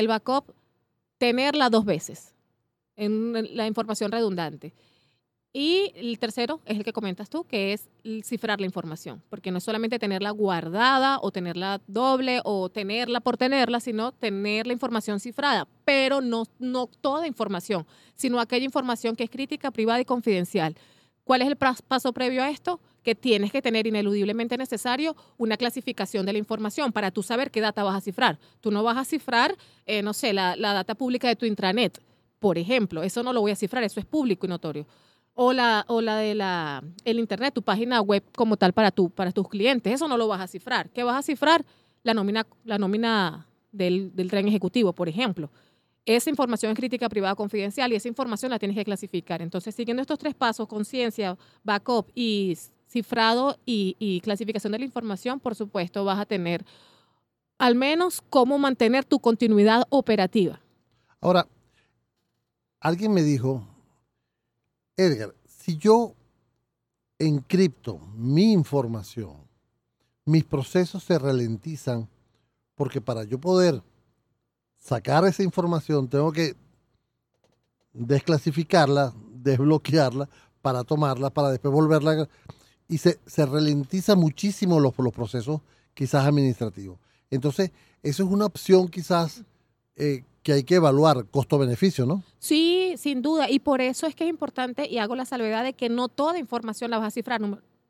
El 0.00 0.08
backup, 0.08 0.54
tenerla 1.18 1.68
dos 1.68 1.84
veces 1.84 2.34
en 2.96 3.54
la 3.54 3.66
información 3.66 4.10
redundante. 4.10 4.72
Y 5.52 5.92
el 5.94 6.18
tercero 6.18 6.60
es 6.64 6.78
el 6.78 6.84
que 6.84 6.94
comentas 6.94 7.28
tú, 7.28 7.44
que 7.44 7.74
es 7.74 7.90
cifrar 8.24 8.60
la 8.60 8.66
información, 8.66 9.22
porque 9.28 9.50
no 9.50 9.58
es 9.58 9.64
solamente 9.64 9.98
tenerla 9.98 10.30
guardada 10.30 11.18
o 11.20 11.30
tenerla 11.32 11.82
doble 11.86 12.40
o 12.44 12.70
tenerla 12.70 13.20
por 13.20 13.36
tenerla, 13.36 13.80
sino 13.80 14.12
tener 14.12 14.66
la 14.66 14.72
información 14.72 15.20
cifrada, 15.20 15.68
pero 15.84 16.22
no, 16.22 16.44
no 16.58 16.86
toda 16.86 17.26
información, 17.26 17.84
sino 18.14 18.40
aquella 18.40 18.64
información 18.64 19.16
que 19.16 19.24
es 19.24 19.30
crítica, 19.30 19.70
privada 19.70 20.00
y 20.00 20.06
confidencial. 20.06 20.76
¿Cuál 21.30 21.42
es 21.42 21.48
el 21.48 21.56
paso 21.56 22.12
previo 22.12 22.42
a 22.42 22.50
esto? 22.50 22.80
Que 23.04 23.14
tienes 23.14 23.52
que 23.52 23.62
tener 23.62 23.86
ineludiblemente 23.86 24.56
necesario 24.56 25.14
una 25.38 25.56
clasificación 25.56 26.26
de 26.26 26.32
la 26.32 26.40
información 26.40 26.90
para 26.90 27.12
tú 27.12 27.22
saber 27.22 27.52
qué 27.52 27.60
data 27.60 27.84
vas 27.84 27.94
a 27.94 28.00
cifrar. 28.00 28.40
Tú 28.60 28.72
no 28.72 28.82
vas 28.82 28.96
a 28.96 29.04
cifrar, 29.04 29.56
eh, 29.86 30.02
no 30.02 30.12
sé, 30.12 30.32
la, 30.32 30.56
la 30.56 30.72
data 30.72 30.96
pública 30.96 31.28
de 31.28 31.36
tu 31.36 31.46
intranet, 31.46 32.02
por 32.40 32.58
ejemplo. 32.58 33.04
Eso 33.04 33.22
no 33.22 33.32
lo 33.32 33.42
voy 33.42 33.52
a 33.52 33.54
cifrar, 33.54 33.84
eso 33.84 34.00
es 34.00 34.06
público 34.06 34.44
y 34.44 34.48
notorio 34.48 34.88
o 35.34 35.52
la, 35.52 35.84
o 35.86 36.00
la 36.00 36.16
de 36.16 36.34
la, 36.34 36.82
el 37.04 37.20
internet, 37.20 37.54
tu 37.54 37.62
página 37.62 38.00
web 38.00 38.24
como 38.34 38.56
tal 38.56 38.72
para, 38.72 38.90
tu, 38.90 39.08
para 39.08 39.30
tus 39.30 39.48
clientes. 39.48 39.94
Eso 39.94 40.08
no 40.08 40.16
lo 40.16 40.26
vas 40.26 40.40
a 40.40 40.48
cifrar. 40.48 40.90
¿Qué 40.90 41.04
vas 41.04 41.16
a 41.16 41.22
cifrar? 41.22 41.64
La 42.02 42.12
nómina, 42.12 42.44
la 42.64 42.76
nómina 42.76 43.46
del, 43.70 44.16
del 44.16 44.30
tren 44.30 44.48
ejecutivo, 44.48 44.92
por 44.92 45.08
ejemplo. 45.08 45.48
Esa 46.06 46.30
información 46.30 46.72
es 46.72 46.78
crítica 46.78 47.08
privada 47.08 47.34
confidencial 47.34 47.92
y 47.92 47.96
esa 47.96 48.08
información 48.08 48.50
la 48.50 48.58
tienes 48.58 48.76
que 48.76 48.84
clasificar. 48.84 49.42
Entonces, 49.42 49.74
siguiendo 49.74 50.00
estos 50.00 50.18
tres 50.18 50.34
pasos, 50.34 50.66
conciencia, 50.66 51.36
backup 51.62 52.10
y 52.14 52.56
cifrado 52.88 53.58
y, 53.66 53.96
y 53.98 54.20
clasificación 54.20 54.72
de 54.72 54.78
la 54.78 54.84
información, 54.84 55.38
por 55.40 55.54
supuesto, 55.54 56.04
vas 56.04 56.18
a 56.18 56.26
tener 56.26 56.64
al 57.58 57.74
menos 57.74 58.22
cómo 58.30 58.58
mantener 58.58 59.04
tu 59.04 59.20
continuidad 59.20 59.84
operativa. 59.90 60.60
Ahora, 61.20 61.46
alguien 62.80 63.12
me 63.12 63.22
dijo, 63.22 63.66
Edgar, 64.96 65.34
si 65.46 65.76
yo 65.76 66.14
encripto 67.18 67.98
mi 68.16 68.52
información, 68.52 69.36
mis 70.24 70.44
procesos 70.44 71.04
se 71.04 71.18
ralentizan 71.18 72.08
porque 72.74 73.00
para 73.00 73.24
yo 73.24 73.38
poder 73.38 73.82
sacar 74.80 75.24
esa 75.26 75.44
información 75.44 76.08
tengo 76.08 76.32
que 76.32 76.56
desclasificarla, 77.92 79.12
desbloquearla 79.32 80.28
para 80.62 80.82
tomarla, 80.82 81.30
para 81.30 81.50
después 81.50 81.72
volverla. 81.72 82.28
Y 82.88 82.98
se, 82.98 83.20
se 83.24 83.46
ralentiza 83.46 84.16
muchísimo 84.16 84.80
los, 84.80 84.98
los 84.98 85.12
procesos 85.12 85.60
quizás 85.94 86.26
administrativos. 86.26 86.98
Entonces, 87.30 87.70
eso 88.02 88.24
es 88.24 88.28
una 88.28 88.46
opción 88.46 88.88
quizás 88.88 89.44
eh, 89.96 90.24
que 90.42 90.52
hay 90.54 90.64
que 90.64 90.76
evaluar 90.76 91.26
costo-beneficio, 91.26 92.06
¿no? 92.06 92.24
Sí, 92.38 92.94
sin 92.96 93.22
duda. 93.22 93.50
Y 93.50 93.60
por 93.60 93.80
eso 93.80 94.06
es 94.06 94.14
que 94.14 94.24
es 94.24 94.30
importante, 94.30 94.88
y 94.88 94.98
hago 94.98 95.14
la 95.14 95.26
salvedad 95.26 95.62
de 95.62 95.74
que 95.74 95.88
no 95.88 96.08
toda 96.08 96.38
información 96.38 96.90
la 96.90 96.98
vas 96.98 97.08
a 97.08 97.10
cifrar, 97.10 97.40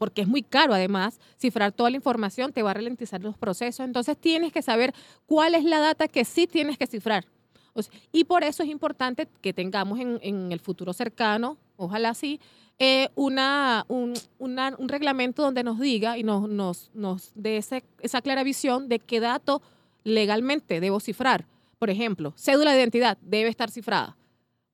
porque 0.00 0.22
es 0.22 0.26
muy 0.26 0.42
caro 0.42 0.72
además, 0.72 1.20
cifrar 1.38 1.70
toda 1.70 1.90
la 1.90 1.96
información 1.96 2.52
te 2.52 2.62
va 2.62 2.72
a 2.72 2.74
ralentizar 2.74 3.20
los 3.20 3.36
procesos. 3.36 3.84
Entonces 3.84 4.16
tienes 4.16 4.52
que 4.52 4.62
saber 4.62 4.94
cuál 5.26 5.54
es 5.54 5.62
la 5.62 5.78
data 5.78 6.08
que 6.08 6.24
sí 6.24 6.46
tienes 6.46 6.78
que 6.78 6.86
cifrar. 6.86 7.26
O 7.74 7.82
sea, 7.82 7.92
y 8.10 8.24
por 8.24 8.42
eso 8.42 8.62
es 8.62 8.70
importante 8.70 9.28
que 9.40 9.52
tengamos 9.52 10.00
en, 10.00 10.50
el 10.50 10.58
futuro 10.58 10.92
cercano, 10.92 11.58
ojalá 11.76 12.14
sí, 12.14 12.40
eh, 12.78 13.10
una, 13.14 13.84
un, 13.88 14.14
una, 14.38 14.74
un, 14.78 14.88
reglamento 14.88 15.42
donde 15.42 15.62
nos 15.62 15.78
diga 15.78 16.16
y 16.16 16.24
nos, 16.24 16.48
nos, 16.48 16.90
nos 16.94 17.30
dé 17.34 17.58
ese, 17.58 17.84
esa 18.00 18.22
clara 18.22 18.42
visión 18.42 18.88
de 18.88 18.98
qué 18.98 19.20
dato 19.20 19.60
legalmente 20.02 20.80
debo 20.80 20.98
cifrar 20.98 21.44
por 21.80 21.88
ejemplo, 21.88 22.34
cédula 22.36 22.72
de 22.72 22.80
identidad 22.80 23.16
debe 23.22 23.48
estar 23.48 23.70
cifrada. 23.70 24.14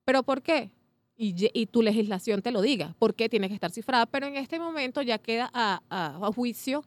¿Pero 0.05 0.25
por 0.25 0.43
qué? 0.43 0.71
Y, 1.19 1.35
y, 1.59 1.67
tu 1.67 1.81
legislación 1.81 2.43
te 2.43 2.51
lo 2.51 2.61
diga, 2.61 2.95
por 2.99 3.15
qué 3.15 3.31
tiene 3.31 3.49
que 3.49 3.55
estar 3.55 3.71
cifrada, 3.71 4.05
pero 4.05 4.27
en 4.27 4.37
este 4.37 4.59
momento 4.59 5.01
ya 5.01 5.17
queda 5.17 5.49
a, 5.55 5.81
a, 5.89 6.27
a, 6.27 6.33
juicio 6.33 6.85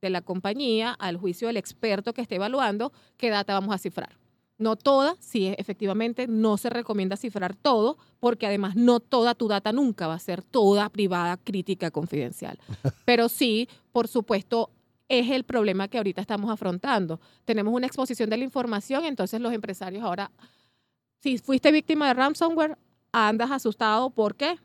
de 0.00 0.10
la 0.10 0.20
compañía, 0.20 0.90
al 0.92 1.16
juicio 1.16 1.46
del 1.46 1.56
experto 1.58 2.12
que 2.12 2.20
esté 2.20 2.34
evaluando 2.34 2.92
qué 3.16 3.30
data 3.30 3.54
vamos 3.54 3.72
a 3.72 3.78
cifrar. 3.78 4.18
No 4.58 4.74
toda, 4.74 5.14
sí, 5.20 5.54
efectivamente, 5.56 6.26
no 6.26 6.56
se 6.56 6.68
recomienda 6.68 7.16
cifrar 7.16 7.54
todo, 7.54 7.96
porque 8.18 8.46
además 8.46 8.74
no 8.74 8.98
toda 8.98 9.36
tu 9.36 9.46
data 9.46 9.70
nunca 9.70 10.08
va 10.08 10.14
a 10.14 10.18
ser 10.18 10.42
toda 10.42 10.88
privada, 10.88 11.36
crítica, 11.36 11.92
confidencial. 11.92 12.58
Pero 13.04 13.28
sí, 13.28 13.68
por 13.92 14.08
supuesto, 14.08 14.70
es 15.08 15.30
el 15.30 15.44
problema 15.44 15.86
que 15.86 15.98
ahorita 15.98 16.20
estamos 16.20 16.50
afrontando. 16.50 17.20
Tenemos 17.44 17.72
una 17.72 17.86
exposición 17.86 18.28
de 18.28 18.36
la 18.36 18.44
información, 18.44 19.04
entonces 19.04 19.40
los 19.40 19.52
empresarios 19.52 20.02
ahora, 20.02 20.32
si 21.22 21.38
fuiste 21.38 21.70
víctima 21.70 22.08
de 22.08 22.14
ransomware, 22.14 22.76
andas 23.12 23.50
asustado. 23.50 24.10
¿Por 24.10 24.34
qué? 24.34 24.56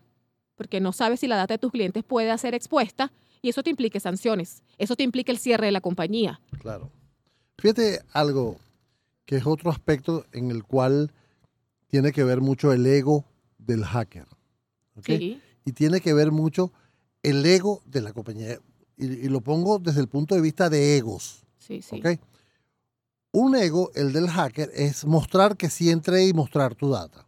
Porque 0.56 0.80
no 0.80 0.94
sabes 0.94 1.20
si 1.20 1.28
la 1.28 1.36
data 1.36 1.56
de 1.56 1.58
tus 1.58 1.72
clientes 1.72 2.04
puede 2.04 2.38
ser 2.38 2.54
expuesta 2.54 3.12
y 3.42 3.50
eso 3.50 3.64
te 3.64 3.70
implica 3.70 4.00
sanciones, 4.00 4.64
eso 4.78 4.96
te 4.96 5.04
implica 5.04 5.32
el 5.32 5.38
cierre 5.38 5.66
de 5.66 5.72
la 5.72 5.82
compañía. 5.82 6.40
Claro. 6.60 6.92
Fíjate 7.58 8.02
algo 8.14 8.58
que 9.26 9.38
es 9.38 9.46
otro 9.46 9.70
aspecto 9.70 10.26
en 10.32 10.52
el 10.52 10.64
cual 10.64 11.12
tiene 11.88 12.12
que 12.12 12.24
ver 12.24 12.42
mucho 12.42 12.72
el 12.72 12.86
ego 12.86 13.26
del 13.58 13.84
hacker. 13.84 14.26
¿okay? 14.96 15.18
Sí. 15.18 15.42
Y 15.66 15.72
tiene 15.74 16.02
que 16.02 16.14
ver 16.14 16.32
mucho 16.32 16.72
el 17.22 17.46
ego 17.46 17.82
de 17.86 18.02
la 18.02 18.14
compañía 18.14 18.60
y, 18.98 19.06
y, 19.06 19.30
lo 19.30 19.42
pongo 19.42 19.80
desde 19.80 20.02
el 20.02 20.08
punto 20.08 20.36
de 20.36 20.42
vista 20.42 20.70
de 20.70 20.98
egos. 20.98 21.46
Sí, 21.58 21.82
sí. 21.82 21.98
¿okay? 22.00 22.20
Un 23.32 23.56
ego, 23.56 23.92
el 23.96 24.14
del 24.14 24.30
hacker, 24.30 24.72
es 24.74 25.06
mostrar 25.06 25.58
que 25.58 25.70
sí 25.70 25.90
entré 25.90 26.28
y 26.28 26.34
mostrar 26.34 26.76
tu 26.76 26.90
data. 26.90 27.26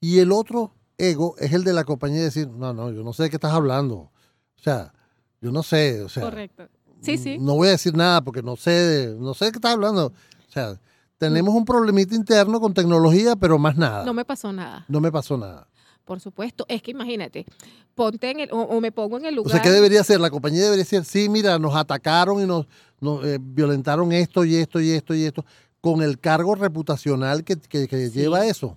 Y 0.00 0.18
el 0.18 0.32
otro 0.32 0.72
ego 0.98 1.34
es 1.38 1.52
el 1.52 1.64
de 1.64 1.72
la 1.72 1.84
compañía 1.84 2.22
decir, 2.22 2.48
no, 2.48 2.72
no, 2.72 2.90
yo 2.90 3.02
no 3.02 3.12
sé 3.12 3.24
de 3.24 3.30
qué 3.30 3.36
estás 3.36 3.52
hablando. 3.52 3.94
O 3.96 4.62
sea, 4.62 4.92
yo 5.40 5.52
no 5.52 5.62
sé. 5.62 6.02
O 6.02 6.08
sea, 6.08 6.22
Correcto. 6.24 6.68
Sí, 7.02 7.16
sí. 7.16 7.38
No 7.38 7.54
voy 7.54 7.68
a 7.68 7.72
decir 7.72 7.94
nada 7.96 8.20
porque 8.22 8.42
no 8.42 8.56
sé, 8.56 9.14
no 9.18 9.32
sé 9.34 9.46
de 9.46 9.52
qué 9.52 9.56
estás 9.58 9.72
hablando. 9.72 10.06
O 10.06 10.52
sea, 10.52 10.78
tenemos 11.16 11.54
un 11.54 11.64
problemita 11.64 12.14
interno 12.14 12.60
con 12.60 12.74
tecnología, 12.74 13.36
pero 13.36 13.58
más 13.58 13.76
nada. 13.76 14.04
No 14.04 14.12
me 14.14 14.24
pasó 14.24 14.52
nada. 14.52 14.84
No 14.88 15.00
me 15.00 15.10
pasó 15.10 15.36
nada. 15.38 15.66
Por 16.04 16.18
supuesto, 16.20 16.64
es 16.68 16.82
que 16.82 16.90
imagínate, 16.90 17.46
ponte 17.94 18.30
en 18.30 18.40
el, 18.40 18.52
o, 18.52 18.60
o 18.62 18.80
me 18.80 18.90
pongo 18.90 19.16
en 19.18 19.26
el 19.26 19.34
O 19.34 19.36
lugar. 19.38 19.52
sea, 19.52 19.62
¿qué 19.62 19.70
debería 19.70 20.00
hacer? 20.00 20.18
La 20.20 20.28
compañía 20.30 20.62
debería 20.64 20.82
decir, 20.82 21.04
sí, 21.04 21.28
mira, 21.28 21.58
nos 21.58 21.74
atacaron 21.76 22.42
y 22.42 22.46
nos, 22.46 22.66
nos, 23.00 23.24
eh, 23.24 23.38
violentaron 23.40 24.10
esto 24.12 24.44
y 24.44 24.56
esto 24.56 24.80
y 24.80 24.90
esto 24.90 25.14
y 25.14 25.24
esto, 25.24 25.44
con 25.80 26.02
el 26.02 26.18
cargo 26.18 26.54
reputacional 26.56 27.44
que, 27.44 27.56
que- 27.56 27.86
que 27.86 28.08
Sí. 28.08 28.18
lleva 28.18 28.44
eso. 28.44 28.76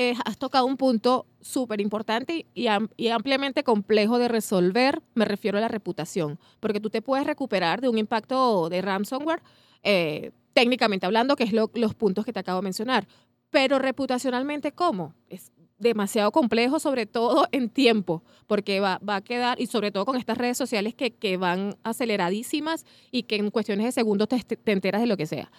Eh, 0.00 0.14
has 0.24 0.38
tocado 0.38 0.64
un 0.64 0.76
punto 0.76 1.26
súper 1.40 1.80
importante 1.80 2.46
y, 2.54 2.68
y 2.96 3.08
ampliamente 3.08 3.64
complejo 3.64 4.18
de 4.18 4.28
resolver, 4.28 5.02
me 5.14 5.24
refiero 5.24 5.58
a 5.58 5.60
la 5.60 5.66
reputación, 5.68 6.38
porque 6.60 6.78
tú 6.80 6.88
te 6.88 7.02
puedes 7.02 7.26
recuperar 7.26 7.80
de 7.80 7.88
un 7.88 7.98
impacto 7.98 8.68
de 8.68 8.80
ransomware, 8.80 9.42
eh, 9.82 10.30
técnicamente 10.52 11.04
hablando, 11.04 11.34
que 11.34 11.42
es 11.44 11.52
lo- 11.52 11.70
los 11.74 11.94
puntos 11.94 12.24
que 12.24 12.32
te 12.32 12.38
acabo 12.40 12.60
de 12.60 12.64
mencionar, 12.64 13.08
pero 13.50 13.78
reputacionalmente, 13.80 14.70
¿cómo? 14.70 15.14
Es 15.28 15.50
demasiado 15.78 16.30
complejo, 16.32 16.78
sobre 16.78 17.06
todo 17.06 17.46
en 17.52 17.68
tiempo, 17.68 18.22
porque 18.46 18.78
va, 18.80 19.00
va 19.08 19.16
a 19.16 19.20
quedar, 19.20 19.60
y 19.60 19.66
sobre 19.66 19.90
todo 19.90 20.04
con 20.04 20.16
estas 20.16 20.38
redes 20.38 20.56
sociales 20.58 20.94
que, 20.94 21.10
que 21.12 21.36
van 21.38 21.76
aceleradísimas 21.82 22.84
y 23.10 23.24
que 23.24 23.36
en 23.36 23.50
cuestiones 23.50 23.84
de 23.86 23.92
segundos 23.92 24.28
te, 24.28 24.38
te 24.42 24.72
enteras 24.72 25.00
de 25.00 25.06
lo 25.08 25.16
que 25.16 25.26
sea. 25.26 25.50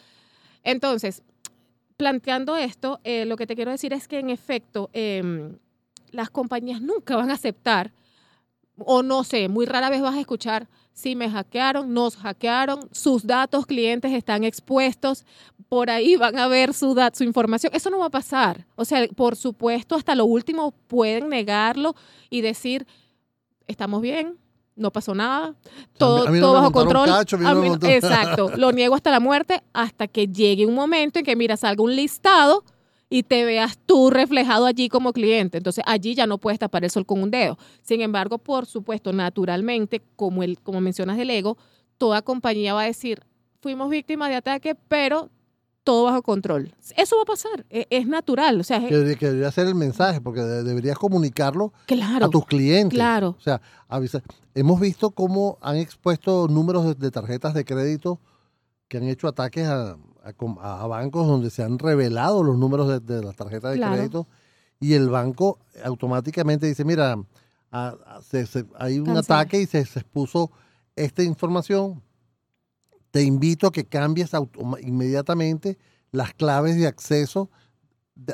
Entonces, 0.64 1.24
planteando 2.00 2.56
esto, 2.56 3.02
eh, 3.04 3.26
lo 3.26 3.36
que 3.36 3.46
te 3.46 3.58
quiero 3.58 3.72
decir 3.72 3.92
es 3.92 4.08
que 4.08 4.20
en 4.20 4.30
efecto 4.30 4.90
em, 4.94 5.58
las 6.12 6.30
compañías 6.30 6.82
nunca 6.82 7.18
van 7.18 7.30
a 7.30 7.34
aceptar, 7.34 7.92
o 8.78 9.04
no 9.04 9.26
sé, 9.26 9.50
muy 9.50 9.66
rara 9.66 9.90
vez 9.90 10.02
vas 10.02 10.16
a 10.16 10.22
escuchar, 10.22 10.70
si 10.94 11.18
me 11.18 11.30
hackearon, 11.30 11.94
nos 11.94 12.16
hackearon, 12.16 12.88
sus 12.94 13.28
datos 13.28 13.66
clientes 13.66 14.14
están 14.14 14.46
expuestos, 14.46 15.26
por 15.68 15.90
ahí 15.90 16.16
van 16.16 16.38
a 16.38 16.48
ver 16.48 16.74
su, 16.74 16.96
su 17.14 17.26
información. 17.26 17.74
Eso 17.76 17.90
no 17.90 18.00
va 18.00 18.06
a 18.06 18.10
pasar. 18.10 18.66
O 18.78 18.86
sea, 18.86 19.06
por 19.10 19.36
supuesto, 19.36 19.96
hasta 19.96 20.16
lo 20.16 20.24
último 20.24 20.72
pueden 20.88 21.28
negarlo 21.28 21.96
y 22.30 22.40
decir, 22.40 22.88
estamos 23.68 24.02
bien, 24.02 24.38
no 24.80 24.92
pasó 24.92 25.14
nada, 25.14 25.54
todo, 25.98 26.28
a 26.28 26.32
mí 26.32 26.40
no 26.40 26.46
todo 26.48 26.54
bajo 26.56 26.72
control. 26.72 27.08
cacho, 27.08 27.36
a 27.36 27.40
mí 27.40 27.70
no 27.70 27.76
no- 27.78 27.88
exacto, 27.88 28.52
lo 28.58 28.72
niego 28.72 28.96
hasta 28.96 29.12
la 29.12 29.20
muerte 29.20 29.62
hasta 29.74 30.08
que 30.08 30.28
llegue 30.28 30.66
un 30.66 30.74
momento 30.74 31.20
en 31.20 31.26
que, 31.26 31.36
mira, 31.36 31.58
salga 31.58 31.84
un 31.84 31.96
listado 31.96 32.64
y 33.10 33.24
te 33.24 33.44
veas 33.44 33.78
tú 33.86 34.10
reflejado 34.10 34.66
allí 34.66 34.88
como 34.88 35.14
cliente. 35.14 35.58
Entonces, 35.58 35.84
allí 35.88 36.14
ya 36.16 36.28
no 36.28 36.38
puedes 36.38 36.60
tapar 36.60 36.84
el 36.84 36.92
sol 36.92 37.06
con 37.06 37.22
un 37.24 37.32
dedo. 37.32 37.58
Sin 37.82 38.02
embargo, 38.02 38.38
por 38.38 38.66
supuesto, 38.66 39.12
naturalmente, 39.14 40.02
como, 40.16 40.44
el, 40.44 40.60
como 40.60 40.80
mencionas 40.80 41.18
del 41.18 41.30
ego, 41.32 41.58
toda 41.98 42.22
compañía 42.22 42.74
va 42.74 42.82
a 42.82 42.86
decir, 42.86 43.22
fuimos 43.62 43.90
víctimas 43.90 44.30
de 44.30 44.36
ataque, 44.36 44.76
pero 44.88 45.30
todo 45.90 46.04
bajo 46.04 46.22
control. 46.22 46.72
Eso 46.96 47.16
va 47.16 47.24
a 47.24 47.26
pasar, 47.26 47.66
e- 47.72 47.88
es, 47.90 48.06
natural. 48.08 48.60
O 48.60 48.64
sea, 48.64 48.78
es- 48.78 49.18
que 49.18 49.26
debería 49.28 49.52
ser 49.52 49.66
el 49.66 49.74
mensaje, 49.74 50.22
porque 50.22 50.42
de- 50.42 50.64
deberías 50.64 51.00
comunicarlo 51.00 51.74
claro, 51.88 52.28
a 52.28 52.30
tus 52.30 52.46
clientes. 52.46 52.96
claro. 52.96 53.36
O 53.38 53.42
sea, 53.42 53.60
avisa- 53.88 54.22
Hemos 54.54 54.80
visto 54.80 55.10
cómo 55.12 55.58
han 55.62 55.78
expuesto 55.78 56.48
números 56.48 56.86
de, 56.86 56.94
de 56.96 57.10
tarjetas 57.12 57.54
de 57.56 57.66
crédito 57.66 58.20
que 58.88 58.98
han 58.98 59.04
hecho 59.06 59.28
ataques 59.28 59.68
a, 59.68 59.96
a 60.24 60.88
bancos 60.88 61.26
donde 61.26 61.50
se 61.50 61.64
han 61.64 61.80
revelado 61.80 62.44
los 62.44 62.58
números 62.58 62.88
de, 62.88 63.00
de 63.00 63.24
las 63.24 63.36
tarjetas 63.36 63.72
de 63.72 63.78
Claro. 63.78 63.96
crédito 63.96 64.28
y 64.80 64.94
el 64.94 65.10
banco 65.10 65.58
automáticamente 65.84 66.68
dice, 66.68 66.84
mira, 66.86 67.16
a- 67.72 68.20
se- 68.22 68.46
se- 68.46 68.66
hay 68.78 69.00
un 69.00 69.18
ataque 69.18 69.60
y 69.62 69.66
se, 69.66 69.84
se 69.86 70.00
expuso 70.02 70.52
esta 70.96 71.24
información. 71.24 72.02
Te 73.12 73.24
invito 73.24 73.68
a 73.68 73.72
que 73.72 73.86
cambies 73.86 74.32
inmediatamente 74.82 75.78
las 76.12 76.34
claves 76.34 76.76
de 76.78 76.88
acceso 76.88 77.50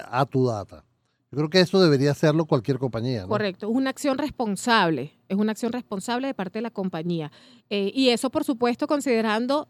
a 0.10 0.26
tu 0.26 0.48
data. 0.48 0.84
Yo 1.32 1.38
creo 1.38 1.50
que 1.50 1.60
eso 1.60 1.82
debería 1.82 2.12
hacerlo 2.12 2.46
cualquier 2.46 2.78
compañía. 2.78 3.24
¿no? 3.24 3.28
Correcto, 3.28 3.70
es 3.70 3.76
una 3.76 3.90
acción 3.90 4.18
responsable, 4.18 5.12
es 5.28 5.38
una 5.38 5.52
acción 5.52 5.74
responsable 5.74 6.28
de 6.28 6.34
parte 6.34 6.60
de 6.60 6.64
la 6.64 6.70
compañía. 6.70 7.32
Eh, 7.70 7.92
y 7.94 8.10
eso, 8.10 8.30
por 8.30 8.44
supuesto, 8.44 8.88
considerando 8.88 9.68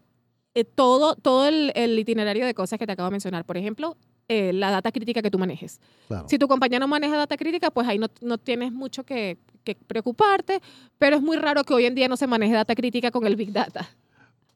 eh, 0.54 0.64
todo, 0.64 1.16
todo 1.16 1.48
el, 1.48 1.72
el 1.74 1.98
itinerario 1.98 2.46
de 2.46 2.54
cosas 2.54 2.78
que 2.78 2.86
te 2.86 2.92
acabo 2.92 3.08
de 3.08 3.12
mencionar. 3.12 3.44
Por 3.44 3.56
ejemplo, 3.56 3.96
eh, 4.28 4.52
la 4.52 4.70
data 4.70 4.92
crítica 4.92 5.22
que 5.22 5.30
tú 5.30 5.38
manejes. 5.38 5.80
Claro. 6.08 6.28
Si 6.28 6.38
tu 6.38 6.46
compañía 6.46 6.78
no 6.78 6.88
maneja 6.88 7.16
data 7.16 7.36
crítica, 7.36 7.70
pues 7.70 7.88
ahí 7.88 7.98
no, 7.98 8.06
no 8.20 8.38
tienes 8.38 8.72
mucho 8.72 9.04
que, 9.04 9.38
que 9.64 9.74
preocuparte, 9.74 10.60
pero 10.98 11.16
es 11.16 11.22
muy 11.22 11.36
raro 11.36 11.64
que 11.64 11.74
hoy 11.74 11.86
en 11.86 11.94
día 11.94 12.06
no 12.06 12.16
se 12.16 12.26
maneje 12.26 12.54
data 12.54 12.74
crítica 12.74 13.10
con 13.10 13.26
el 13.26 13.34
Big 13.34 13.52
Data 13.52 13.88